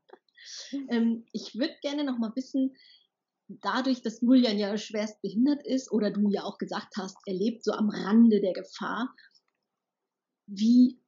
[0.89, 2.75] ähm, ich würde gerne noch mal wissen,
[3.61, 7.63] dadurch, dass Julian ja schwerst behindert ist oder du ja auch gesagt hast, er lebt
[7.63, 9.13] so am Rande der Gefahr,
[10.47, 11.01] wie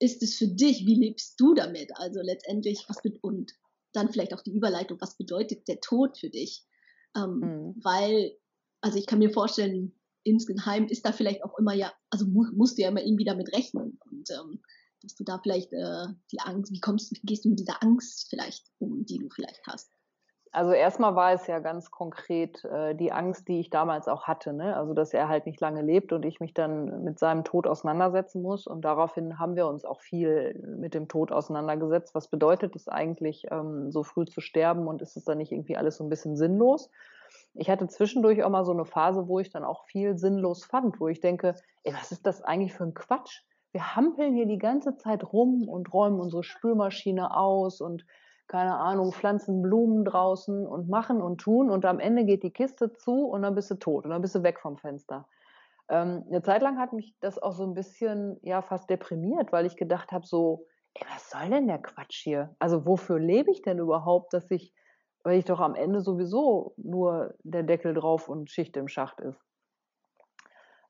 [0.00, 0.86] ist es für dich?
[0.86, 1.90] Wie lebst du damit?
[1.96, 3.52] Also letztendlich, was mit und
[3.92, 6.64] dann vielleicht auch die Überleitung, was bedeutet der Tod für dich?
[7.16, 7.74] Ähm, mhm.
[7.82, 8.36] Weil,
[8.80, 12.78] also ich kann mir vorstellen, insgeheim ist da vielleicht auch immer ja, also mu musst
[12.78, 14.62] du ja immer irgendwie damit rechnen und ähm,
[15.02, 18.28] dass du da vielleicht äh, die Angst, wie kommst, wie gehst du mit dieser Angst
[18.28, 19.90] vielleicht um, die du vielleicht hast?
[20.52, 24.52] Also erstmal war es ja ganz konkret äh, die Angst, die ich damals auch hatte,
[24.52, 24.76] ne?
[24.76, 28.42] Also dass er halt nicht lange lebt und ich mich dann mit seinem Tod auseinandersetzen
[28.42, 28.66] muss.
[28.66, 32.14] Und daraufhin haben wir uns auch viel mit dem Tod auseinandergesetzt.
[32.14, 35.76] Was bedeutet es eigentlich, ähm, so früh zu sterben und ist es dann nicht irgendwie
[35.76, 36.90] alles so ein bisschen sinnlos?
[37.54, 40.98] Ich hatte zwischendurch auch mal so eine Phase, wo ich dann auch viel sinnlos fand,
[41.00, 43.42] wo ich denke, ey, was ist das eigentlich für ein Quatsch?
[43.72, 48.06] Wir hampeln hier die ganze Zeit rum und räumen unsere Spülmaschine aus und
[48.48, 52.92] keine Ahnung, pflanzen Blumen draußen und machen und tun und am Ende geht die Kiste
[52.94, 55.28] zu und dann bist du tot und dann bist du weg vom Fenster.
[55.90, 59.66] Ähm, eine Zeit lang hat mich das auch so ein bisschen, ja, fast deprimiert, weil
[59.66, 62.56] ich gedacht habe, so, ey, was soll denn der Quatsch hier?
[62.58, 64.74] Also wofür lebe ich denn überhaupt, dass ich,
[65.24, 69.47] weil ich doch am Ende sowieso nur der Deckel drauf und Schicht im Schacht ist.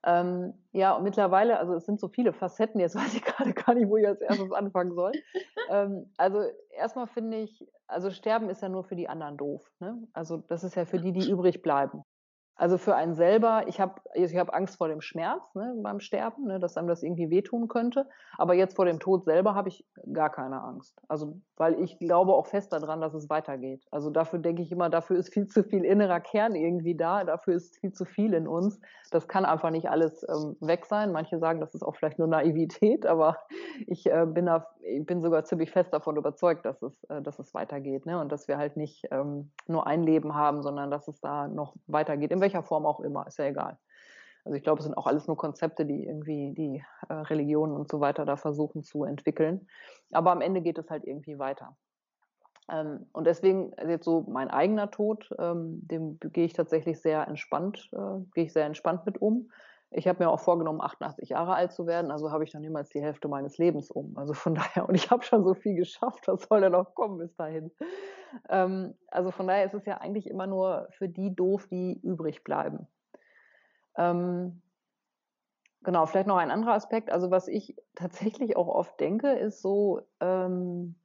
[0.09, 3.75] Ähm, ja, und mittlerweile, also es sind so viele Facetten, jetzt weiß ich gerade gar
[3.75, 5.13] nicht, wo ich als erstes anfangen soll.
[5.71, 9.71] ähm, also erstmal finde ich, also Sterben ist ja nur für die anderen doof.
[9.81, 10.09] Ne?
[10.15, 12.05] Also das ist ja für die, die übrig bleiben.
[12.59, 16.45] Also für einen selber, ich habe ich hab Angst vor dem Schmerz ne, beim Sterben,
[16.45, 18.07] ne, dass einem das irgendwie wehtun könnte.
[18.37, 21.01] Aber jetzt vor dem Tod selber habe ich gar keine Angst.
[21.07, 23.87] Also, weil ich glaube auch fest daran, dass es weitergeht.
[23.93, 27.55] Also dafür denke ich immer, dafür ist viel zu viel innerer Kern irgendwie da, dafür
[27.55, 28.81] ist viel zu viel in uns.
[29.13, 31.13] Das kann einfach nicht alles ähm, weg sein.
[31.13, 33.39] Manche sagen, das ist auch vielleicht nur Naivität, aber
[33.87, 37.39] ich, äh, bin, da, ich bin sogar ziemlich fest davon überzeugt, dass es, äh, dass
[37.39, 38.05] es weitergeht.
[38.05, 38.21] Ne?
[38.21, 41.77] Und dass wir halt nicht ähm, nur ein Leben haben, sondern dass es da noch
[41.87, 42.33] weitergeht.
[42.33, 43.79] In welcher Form auch immer, ist ja egal.
[44.45, 47.91] Also ich glaube, es sind auch alles nur Konzepte, die irgendwie die äh, Religionen und
[47.91, 49.69] so weiter da versuchen zu entwickeln.
[50.11, 51.77] Aber am Ende geht es halt irgendwie weiter.
[52.73, 57.29] Ähm, und deswegen also jetzt so mein eigener Tod, ähm, dem gehe ich tatsächlich sehr
[57.29, 59.51] entspannt, äh, gehe ich sehr entspannt mit um.
[59.91, 62.91] Ich habe mir auch vorgenommen, 88 Jahre alt zu werden, also habe ich dann niemals
[62.91, 64.17] die Hälfte meines Lebens um.
[64.19, 67.19] Also von daher, und ich habe schon so viel geschafft, was soll denn noch kommen
[67.19, 67.71] bis dahin?
[68.51, 72.45] Ähm, also von daher ist es ja eigentlich immer nur für die doof, die übrig
[72.45, 72.87] bleiben.
[73.97, 74.63] Ähm,
[75.83, 77.11] genau, vielleicht noch ein anderer Aspekt.
[77.11, 80.97] Also was ich tatsächlich auch oft denke, ist so, ähm,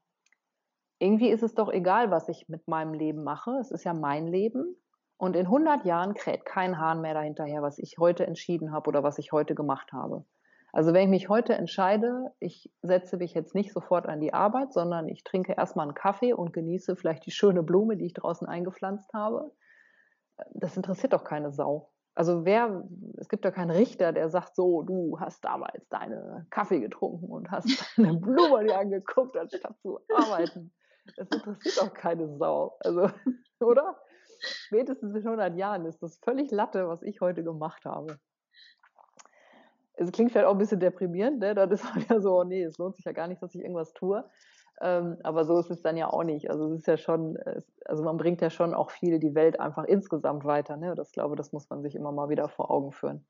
[1.00, 3.52] irgendwie ist es doch egal, was ich mit meinem Leben mache.
[3.60, 4.76] Es ist ja mein Leben.
[5.24, 9.04] Und in 100 Jahren kräht kein Hahn mehr dahinterher, was ich heute entschieden habe oder
[9.04, 10.26] was ich heute gemacht habe.
[10.74, 14.74] Also wenn ich mich heute entscheide, ich setze mich jetzt nicht sofort an die Arbeit,
[14.74, 18.46] sondern ich trinke erstmal einen Kaffee und genieße vielleicht die schöne Blume, die ich draußen
[18.46, 19.50] eingepflanzt habe,
[20.56, 21.90] das interessiert doch keine Sau.
[22.16, 22.84] Also wer,
[23.16, 27.50] es gibt ja keinen Richter, der sagt so, du hast damals deine Kaffee getrunken und
[27.50, 30.74] hast deine Blume dir angeguckt, anstatt zu arbeiten.
[31.16, 32.76] Das interessiert doch keine Sau.
[32.82, 33.10] Also,
[33.62, 33.96] oder?
[34.44, 38.18] Spätestens in 100 Jahren ist das völlig Latte, was ich heute gemacht habe
[39.96, 41.54] es klingt vielleicht auch ein bisschen deprimierend, ne?
[41.56, 43.62] Dann ist man ja so, oh nee, es lohnt sich ja gar nicht, dass ich
[43.62, 44.24] irgendwas tue.
[44.82, 46.50] Ähm, aber so ist es dann ja auch nicht.
[46.50, 47.38] Also es ist ja schon,
[47.86, 50.78] also man bringt ja schon auch viel die Welt einfach insgesamt weiter.
[50.78, 50.96] Ne?
[50.96, 53.26] Das glaube, das muss man sich immer mal wieder vor Augen führen.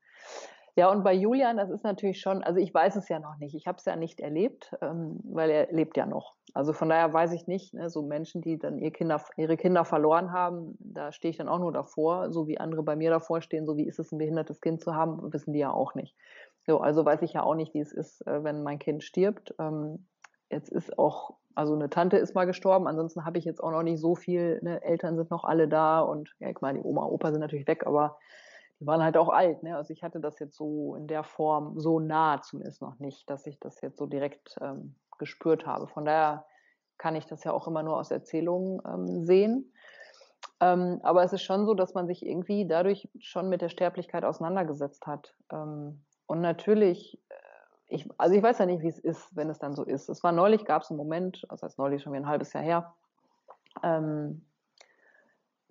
[0.76, 3.54] Ja, und bei Julian, das ist natürlich schon, also ich weiß es ja noch nicht.
[3.54, 6.34] Ich habe es ja nicht erlebt, ähm, weil er lebt ja noch.
[6.52, 9.84] Also von daher weiß ich nicht, ne, so Menschen, die dann ihr Kinder, ihre Kinder
[9.84, 13.40] verloren haben, da stehe ich dann auch nur davor, so wie andere bei mir davor
[13.40, 16.16] stehen, so wie ist es, ein behindertes Kind zu haben, wissen die ja auch nicht.
[16.66, 19.54] So, also weiß ich ja auch nicht, wie es ist, äh, wenn mein Kind stirbt.
[19.60, 20.06] Ähm,
[20.50, 23.84] jetzt ist auch, also eine Tante ist mal gestorben, ansonsten habe ich jetzt auch noch
[23.84, 24.82] nicht so viel, ne?
[24.82, 27.86] Eltern sind noch alle da und ja, ich meine, die Oma, Opa sind natürlich weg,
[27.86, 28.18] aber
[28.84, 29.76] die waren halt auch alt, ne?
[29.76, 33.46] Also ich hatte das jetzt so in der Form so nah zumindest noch nicht, dass
[33.46, 35.88] ich das jetzt so direkt ähm, gespürt habe.
[35.88, 36.44] Von daher
[36.98, 39.72] kann ich das ja auch immer nur aus Erzählungen ähm, sehen.
[40.60, 44.22] Ähm, aber es ist schon so, dass man sich irgendwie dadurch schon mit der Sterblichkeit
[44.22, 45.34] auseinandergesetzt hat.
[45.50, 47.34] Ähm, und natürlich, äh,
[47.86, 50.10] ich, also ich weiß ja nicht, wie es ist, wenn es dann so ist.
[50.10, 52.62] Es war neulich, gab es einen Moment, also als neulich schon wieder ein halbes Jahr
[52.62, 52.94] her,
[53.82, 54.44] ähm,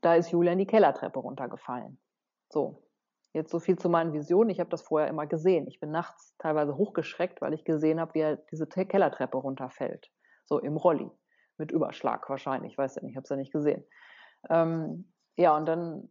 [0.02, 2.00] da ist Julian die Kellertreppe runtergefallen.
[2.50, 2.84] So,
[3.34, 4.50] jetzt so viel zu meinen Visionen.
[4.52, 5.68] Ich habe das vorher immer gesehen.
[5.68, 10.12] Ich bin nachts teilweise hochgeschreckt, weil ich gesehen habe, wie er diese Kellertreppe runterfällt.
[10.46, 11.10] So im Rolli.
[11.58, 12.74] Mit Überschlag wahrscheinlich.
[12.74, 13.84] Ich weiß ja nicht, ich habe es ja nicht gesehen.
[14.50, 16.10] Ähm, ja, und dann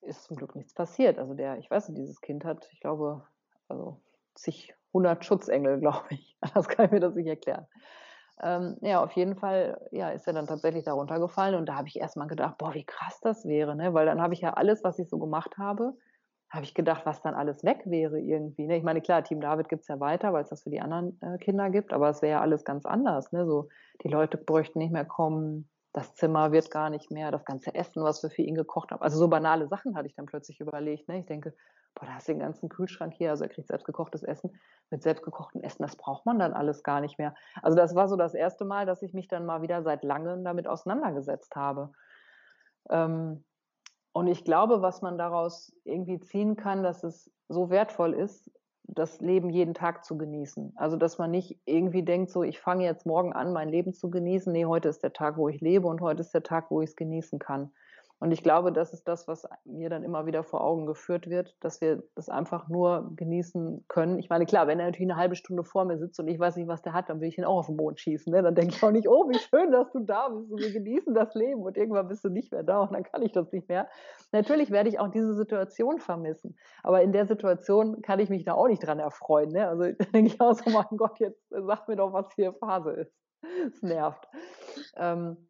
[0.00, 1.18] ist zum Glück nichts passiert.
[1.18, 3.26] Also der, ich weiß nicht, dieses Kind hat, ich glaube,
[3.68, 4.00] also
[4.34, 6.36] zig, hundert Schutzengel, glaube ich.
[6.54, 7.66] Das kann ich mir das nicht erklären.
[8.42, 11.88] Ähm, ja, auf jeden Fall, ja, ist er dann tatsächlich da runtergefallen und da habe
[11.88, 13.92] ich erstmal gedacht, boah, wie krass das wäre, ne?
[13.94, 15.94] Weil dann habe ich ja alles, was ich so gemacht habe,
[16.52, 18.66] habe ich gedacht, was dann alles weg wäre irgendwie.
[18.66, 18.76] Ne?
[18.76, 21.18] Ich meine, klar, Team David gibt es ja weiter, weil es das für die anderen
[21.22, 23.32] äh, Kinder gibt, aber es wäre ja alles ganz anders.
[23.32, 23.46] Ne?
[23.46, 23.70] So,
[24.04, 28.02] die Leute bräuchten nicht mehr kommen, das Zimmer wird gar nicht mehr, das ganze Essen,
[28.02, 29.00] was wir für ihn gekocht haben.
[29.00, 31.08] Also so banale Sachen hatte ich dann plötzlich überlegt.
[31.08, 31.20] Ne?
[31.20, 31.54] Ich denke,
[31.94, 34.50] boah, da hast du den ganzen Kühlschrank hier, also er kriegt selbstgekochtes Essen.
[34.90, 37.34] Mit selbstgekochtem Essen, das braucht man dann alles gar nicht mehr.
[37.62, 40.44] Also das war so das erste Mal, dass ich mich dann mal wieder seit langem
[40.44, 41.92] damit auseinandergesetzt habe.
[42.90, 43.42] Ähm,
[44.12, 48.50] und ich glaube, was man daraus irgendwie ziehen kann, dass es so wertvoll ist,
[48.84, 50.72] das Leben jeden Tag zu genießen.
[50.76, 54.10] Also, dass man nicht irgendwie denkt, so, ich fange jetzt morgen an, mein Leben zu
[54.10, 54.52] genießen.
[54.52, 56.90] Nee, heute ist der Tag, wo ich lebe und heute ist der Tag, wo ich
[56.90, 57.72] es genießen kann.
[58.22, 61.56] Und ich glaube, das ist das, was mir dann immer wieder vor Augen geführt wird,
[61.58, 64.20] dass wir das einfach nur genießen können.
[64.20, 66.54] Ich meine, klar, wenn er natürlich eine halbe Stunde vor mir sitzt und ich weiß
[66.54, 68.32] nicht, was der hat, dann will ich ihn auch auf den Mond schießen.
[68.32, 68.40] Ne?
[68.40, 71.12] Dann denke ich auch nicht, oh, wie schön, dass du da bist und wir genießen
[71.14, 73.68] das Leben und irgendwann bist du nicht mehr da und dann kann ich das nicht
[73.68, 73.88] mehr.
[74.30, 76.56] Natürlich werde ich auch diese Situation vermissen.
[76.84, 79.50] Aber in der Situation kann ich mich da auch nicht dran erfreuen.
[79.50, 79.66] Ne?
[79.66, 79.82] Also
[80.14, 83.12] denke ich auch so, mein Gott, jetzt sag mir doch, was hier Phase ist.
[83.66, 84.28] Es nervt.
[84.94, 85.48] Ähm,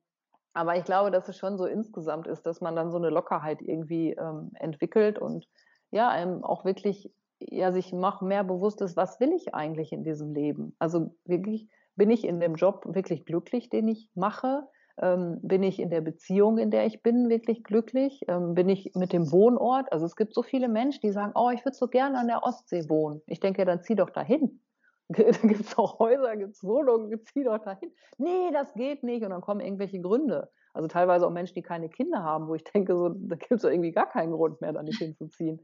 [0.55, 3.63] aber ich glaube, dass es schon so insgesamt ist, dass man dann so eine Lockerheit
[3.63, 5.47] irgendwie ähm, entwickelt und
[5.91, 10.05] ja, einem auch wirklich ja sich mach mehr bewusst ist, was will ich eigentlich in
[10.05, 10.75] diesem Leben?
[10.79, 14.69] Also wirklich bin ich in dem Job wirklich glücklich, den ich mache?
[15.01, 18.23] Ähm, bin ich in der Beziehung, in der ich bin, wirklich glücklich?
[18.29, 19.91] Ähm, bin ich mit dem Wohnort?
[19.93, 22.43] Also es gibt so viele Menschen, die sagen, oh, ich würde so gerne an der
[22.43, 23.23] Ostsee wohnen.
[23.27, 24.61] Ich denke, dann zieh doch dahin.
[25.09, 27.93] Da gibt es auch Häuser, gibt es Wohnungen, zieh doch dahin.
[28.19, 29.23] Nee, das geht nicht.
[29.23, 30.51] Und dann kommen irgendwelche Gründe.
[30.73, 33.65] Also teilweise auch Menschen, die keine Kinder haben, wo ich denke, so, da gibt es
[33.65, 35.61] irgendwie gar keinen Grund mehr, da nicht hinzuziehen.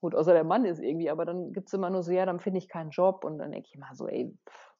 [0.00, 2.40] Gut, außer der Mann ist irgendwie, aber dann gibt es immer nur so, ja, dann
[2.40, 4.74] finde ich keinen Job und dann denke ich immer so, ey, pff,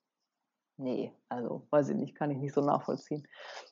[0.78, 3.26] nee, also weiß ich nicht, kann ich nicht so nachvollziehen.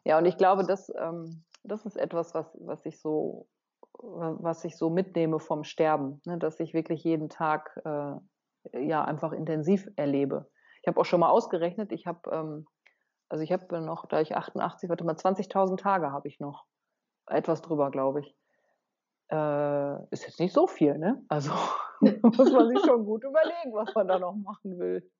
[0.04, 3.48] Ja, und ich glaube, das, ähm, das ist etwas, was, was ich so,
[3.94, 6.38] was ich so mitnehme vom Sterben, ne?
[6.38, 8.14] dass ich wirklich jeden Tag äh,
[8.72, 10.50] ja einfach intensiv erlebe.
[10.82, 12.66] Ich habe auch schon mal ausgerechnet, ich habe ähm,
[13.28, 16.64] also ich habe noch, da ich 88, warte mal, 20.000 Tage habe ich noch.
[17.26, 18.34] Etwas drüber, glaube ich.
[19.30, 21.22] Äh, ist jetzt nicht so viel, ne?
[21.28, 21.52] Also
[22.00, 25.10] muss man sich schon gut überlegen, was man da noch machen will.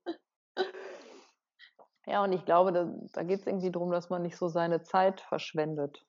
[2.06, 4.82] Ja, und ich glaube, da, da geht es irgendwie darum, dass man nicht so seine
[4.82, 6.06] Zeit verschwendet,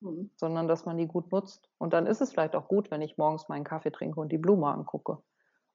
[0.00, 0.30] mhm.
[0.36, 1.70] sondern dass man die gut nutzt.
[1.78, 4.38] Und dann ist es vielleicht auch gut, wenn ich morgens meinen Kaffee trinke und die
[4.38, 5.22] Blume angucke,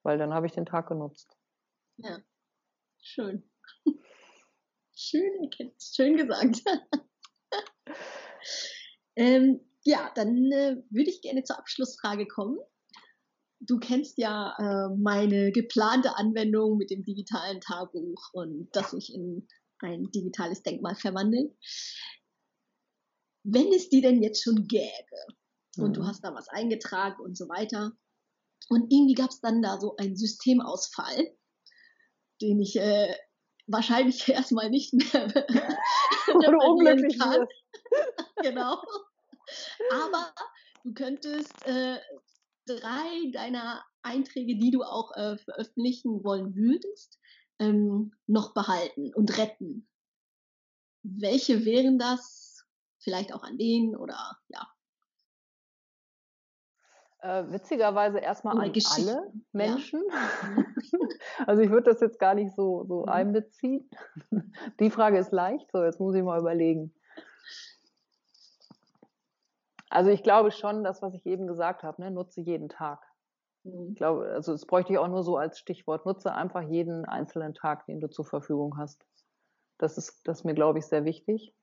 [0.03, 1.37] weil dann habe ich den Tag genutzt.
[1.97, 2.19] Ja,
[3.01, 3.49] schön.
[5.01, 6.61] Schön erkennst, schön gesagt.
[9.15, 12.59] ähm, ja, dann äh, würde ich gerne zur Abschlussfrage kommen.
[13.61, 19.47] Du kennst ja äh, meine geplante Anwendung mit dem digitalen Tagebuch und das sich in
[19.79, 21.57] ein digitales Denkmal verwandeln.
[23.43, 24.91] Wenn es die denn jetzt schon gäbe
[25.77, 25.93] und mhm.
[25.93, 27.93] du hast da was eingetragen und so weiter
[28.67, 31.35] und irgendwie gab es dann da so einen Systemausfall,
[32.41, 33.15] den ich äh,
[33.67, 35.25] wahrscheinlich erstmal nicht mehr
[36.35, 37.47] Oder unglücklich kann.
[38.43, 38.81] genau.
[39.91, 40.33] Aber
[40.83, 41.97] du könntest äh,
[42.65, 47.19] drei deiner Einträge, die du auch äh, veröffentlichen wollen würdest,
[47.59, 49.87] ähm, noch behalten und retten.
[51.03, 52.65] Welche wären das?
[53.01, 54.67] Vielleicht auch an denen oder ja.
[57.21, 60.01] Äh, witzigerweise erstmal an alle Menschen.
[60.09, 60.63] Ja.
[61.47, 63.09] also ich würde das jetzt gar nicht so, so mhm.
[63.09, 63.89] einbeziehen.
[64.79, 66.93] Die Frage ist leicht, so jetzt muss ich mal überlegen.
[69.89, 73.01] Also ich glaube schon, das, was ich eben gesagt habe, ne, nutze jeden Tag.
[73.63, 73.89] Mhm.
[73.89, 76.05] Ich glaube, also das bräuchte ich auch nur so als Stichwort.
[76.05, 79.05] Nutze einfach jeden einzelnen Tag, den du zur Verfügung hast.
[79.77, 81.53] Das ist, das ist mir, glaube ich, sehr wichtig.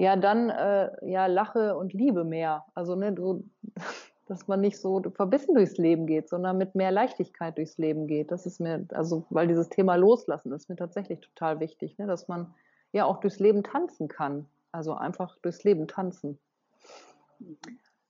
[0.00, 2.64] Ja, dann äh, ja, lache und liebe mehr.
[2.74, 3.44] Also, ne, du,
[4.26, 8.30] dass man nicht so verbissen durchs Leben geht, sondern mit mehr Leichtigkeit durchs Leben geht.
[8.30, 12.28] Das ist mir, also, weil dieses Thema Loslassen ist mir tatsächlich total wichtig, ne, dass
[12.28, 12.54] man
[12.92, 14.46] ja auch durchs Leben tanzen kann.
[14.72, 16.38] Also einfach durchs Leben tanzen.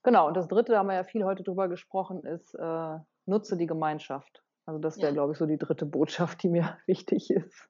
[0.05, 3.57] Genau, und das dritte, da haben wir ja viel heute drüber gesprochen, ist, äh, nutze
[3.57, 4.45] die Gemeinschaft.
[4.65, 5.13] Also das wäre, ja.
[5.13, 7.69] glaube ich, so die dritte Botschaft, die mir wichtig ist.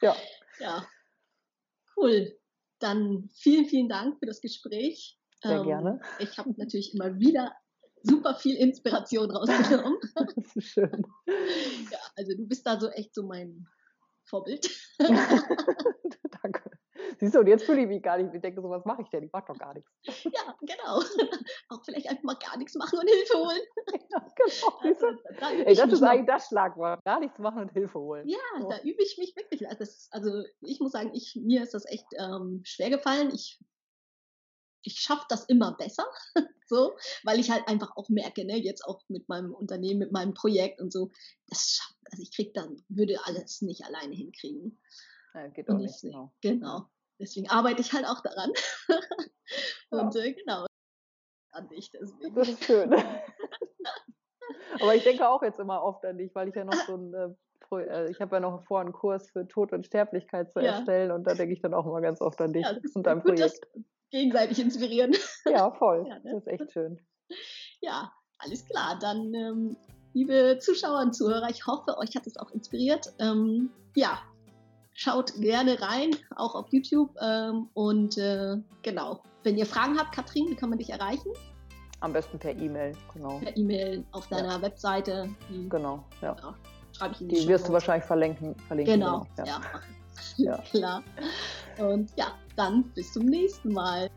[0.00, 0.14] ja.
[0.60, 0.86] Ja.
[1.94, 2.34] Cool.
[2.84, 5.18] Dann vielen, vielen Dank für das Gespräch.
[5.42, 6.00] Sehr ähm, gerne.
[6.18, 7.50] Ich habe natürlich immer wieder
[8.02, 9.98] super viel Inspiration rausgenommen.
[10.36, 11.06] das ist schön.
[11.90, 13.66] Ja, also du bist da so echt so mein
[14.26, 14.68] Vorbild.
[14.98, 16.73] Danke.
[17.18, 18.34] Siehst du, und jetzt fühle ich mich gar nicht.
[18.34, 19.24] Ich denke so, was mache ich denn?
[19.24, 19.90] Ich mache doch gar nichts.
[20.24, 21.00] Ja, genau.
[21.68, 23.60] Auch vielleicht einfach mal gar nichts machen und Hilfe holen.
[24.10, 24.78] Ja, genau.
[24.80, 25.06] Also,
[25.40, 27.04] da Ey, das ist eigentlich das Schlagwort.
[27.04, 28.28] Gar nichts machen und Hilfe holen.
[28.28, 28.68] Ja, so.
[28.68, 29.66] da übe ich mich wirklich.
[29.66, 33.30] Also, das, also ich muss sagen, ich, mir ist das echt ähm, schwer gefallen.
[33.34, 33.58] Ich
[34.84, 36.06] ich schaffe das immer besser,
[36.68, 36.94] so,
[37.24, 40.80] weil ich halt einfach auch merke, ne, jetzt auch mit meinem Unternehmen, mit meinem Projekt
[40.80, 41.10] und so,
[41.46, 44.78] das schafft, also ich krieg dann, würde alles nicht alleine hinkriegen.
[45.34, 46.00] Ja, geht auch nicht.
[46.02, 46.32] Genau.
[46.40, 46.88] genau.
[47.18, 48.52] Deswegen arbeite ich halt auch daran.
[49.90, 50.20] und ja.
[50.22, 50.66] äh, genau.
[51.52, 52.34] An dich deswegen.
[52.34, 52.92] Das ist schön.
[54.80, 57.14] Aber ich denke auch jetzt immer oft an dich, weil ich ja noch so ein
[57.14, 57.28] äh,
[57.72, 60.72] äh, ich habe ja noch vor, einen Kurs für Tod und Sterblichkeit zu ja.
[60.72, 63.22] erstellen und da denke ich dann auch immer ganz oft an dich ja, und dein
[63.22, 63.66] Projekt.
[64.10, 65.12] gegenseitig inspirieren.
[65.46, 66.06] Ja, voll.
[66.08, 66.32] Ja, ne?
[66.32, 67.00] Das ist echt schön.
[67.80, 68.98] Ja, alles klar.
[68.98, 69.76] Dann, ähm,
[70.14, 73.12] liebe Zuschauer und Zuhörer, ich hoffe, euch hat es auch inspiriert.
[73.18, 74.22] Ähm, ja,
[74.94, 77.10] Schaut gerne rein, auch auf YouTube.
[77.20, 81.32] Ähm, und äh, genau, wenn ihr Fragen habt, Katrin, wie kann man dich erreichen?
[82.00, 83.38] Am besten per E-Mail, genau.
[83.38, 84.62] Per E-Mail auf deiner ja.
[84.62, 85.28] Webseite.
[85.48, 86.36] Die, genau, ja.
[86.42, 86.54] ja
[86.96, 88.54] schreibe ich in die, die wirst du wahrscheinlich verlinken.
[88.68, 89.48] verlinken genau, genau.
[89.48, 89.60] ja.
[90.36, 90.58] ja.
[90.70, 91.02] Klar.
[91.78, 94.08] Und ja, dann bis zum nächsten Mal.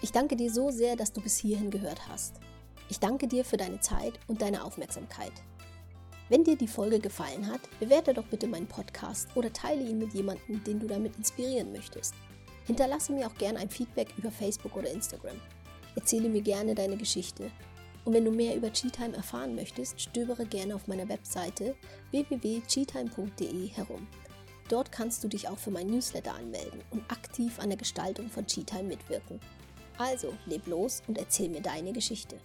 [0.00, 2.36] Ich danke dir so sehr, dass du bis hierhin gehört hast.
[2.88, 5.32] Ich danke dir für deine Zeit und deine Aufmerksamkeit.
[6.30, 10.14] Wenn dir die Folge gefallen hat, bewerte doch bitte meinen Podcast oder teile ihn mit
[10.14, 12.14] jemandem, den du damit inspirieren möchtest.
[12.68, 15.34] Hinterlasse mir auch gerne ein Feedback über Facebook oder Instagram.
[15.96, 17.50] Erzähle mir gerne deine Geschichte.
[18.04, 21.74] Und wenn du mehr über Cheatime erfahren möchtest, stöbere gerne auf meiner Webseite
[22.12, 24.06] www.cheatime.de herum.
[24.68, 28.46] Dort kannst du dich auch für mein Newsletter anmelden und aktiv an der Gestaltung von
[28.46, 29.40] Cheatime mitwirken.
[29.98, 32.36] Also, leb los und erzähl mir deine Geschichte.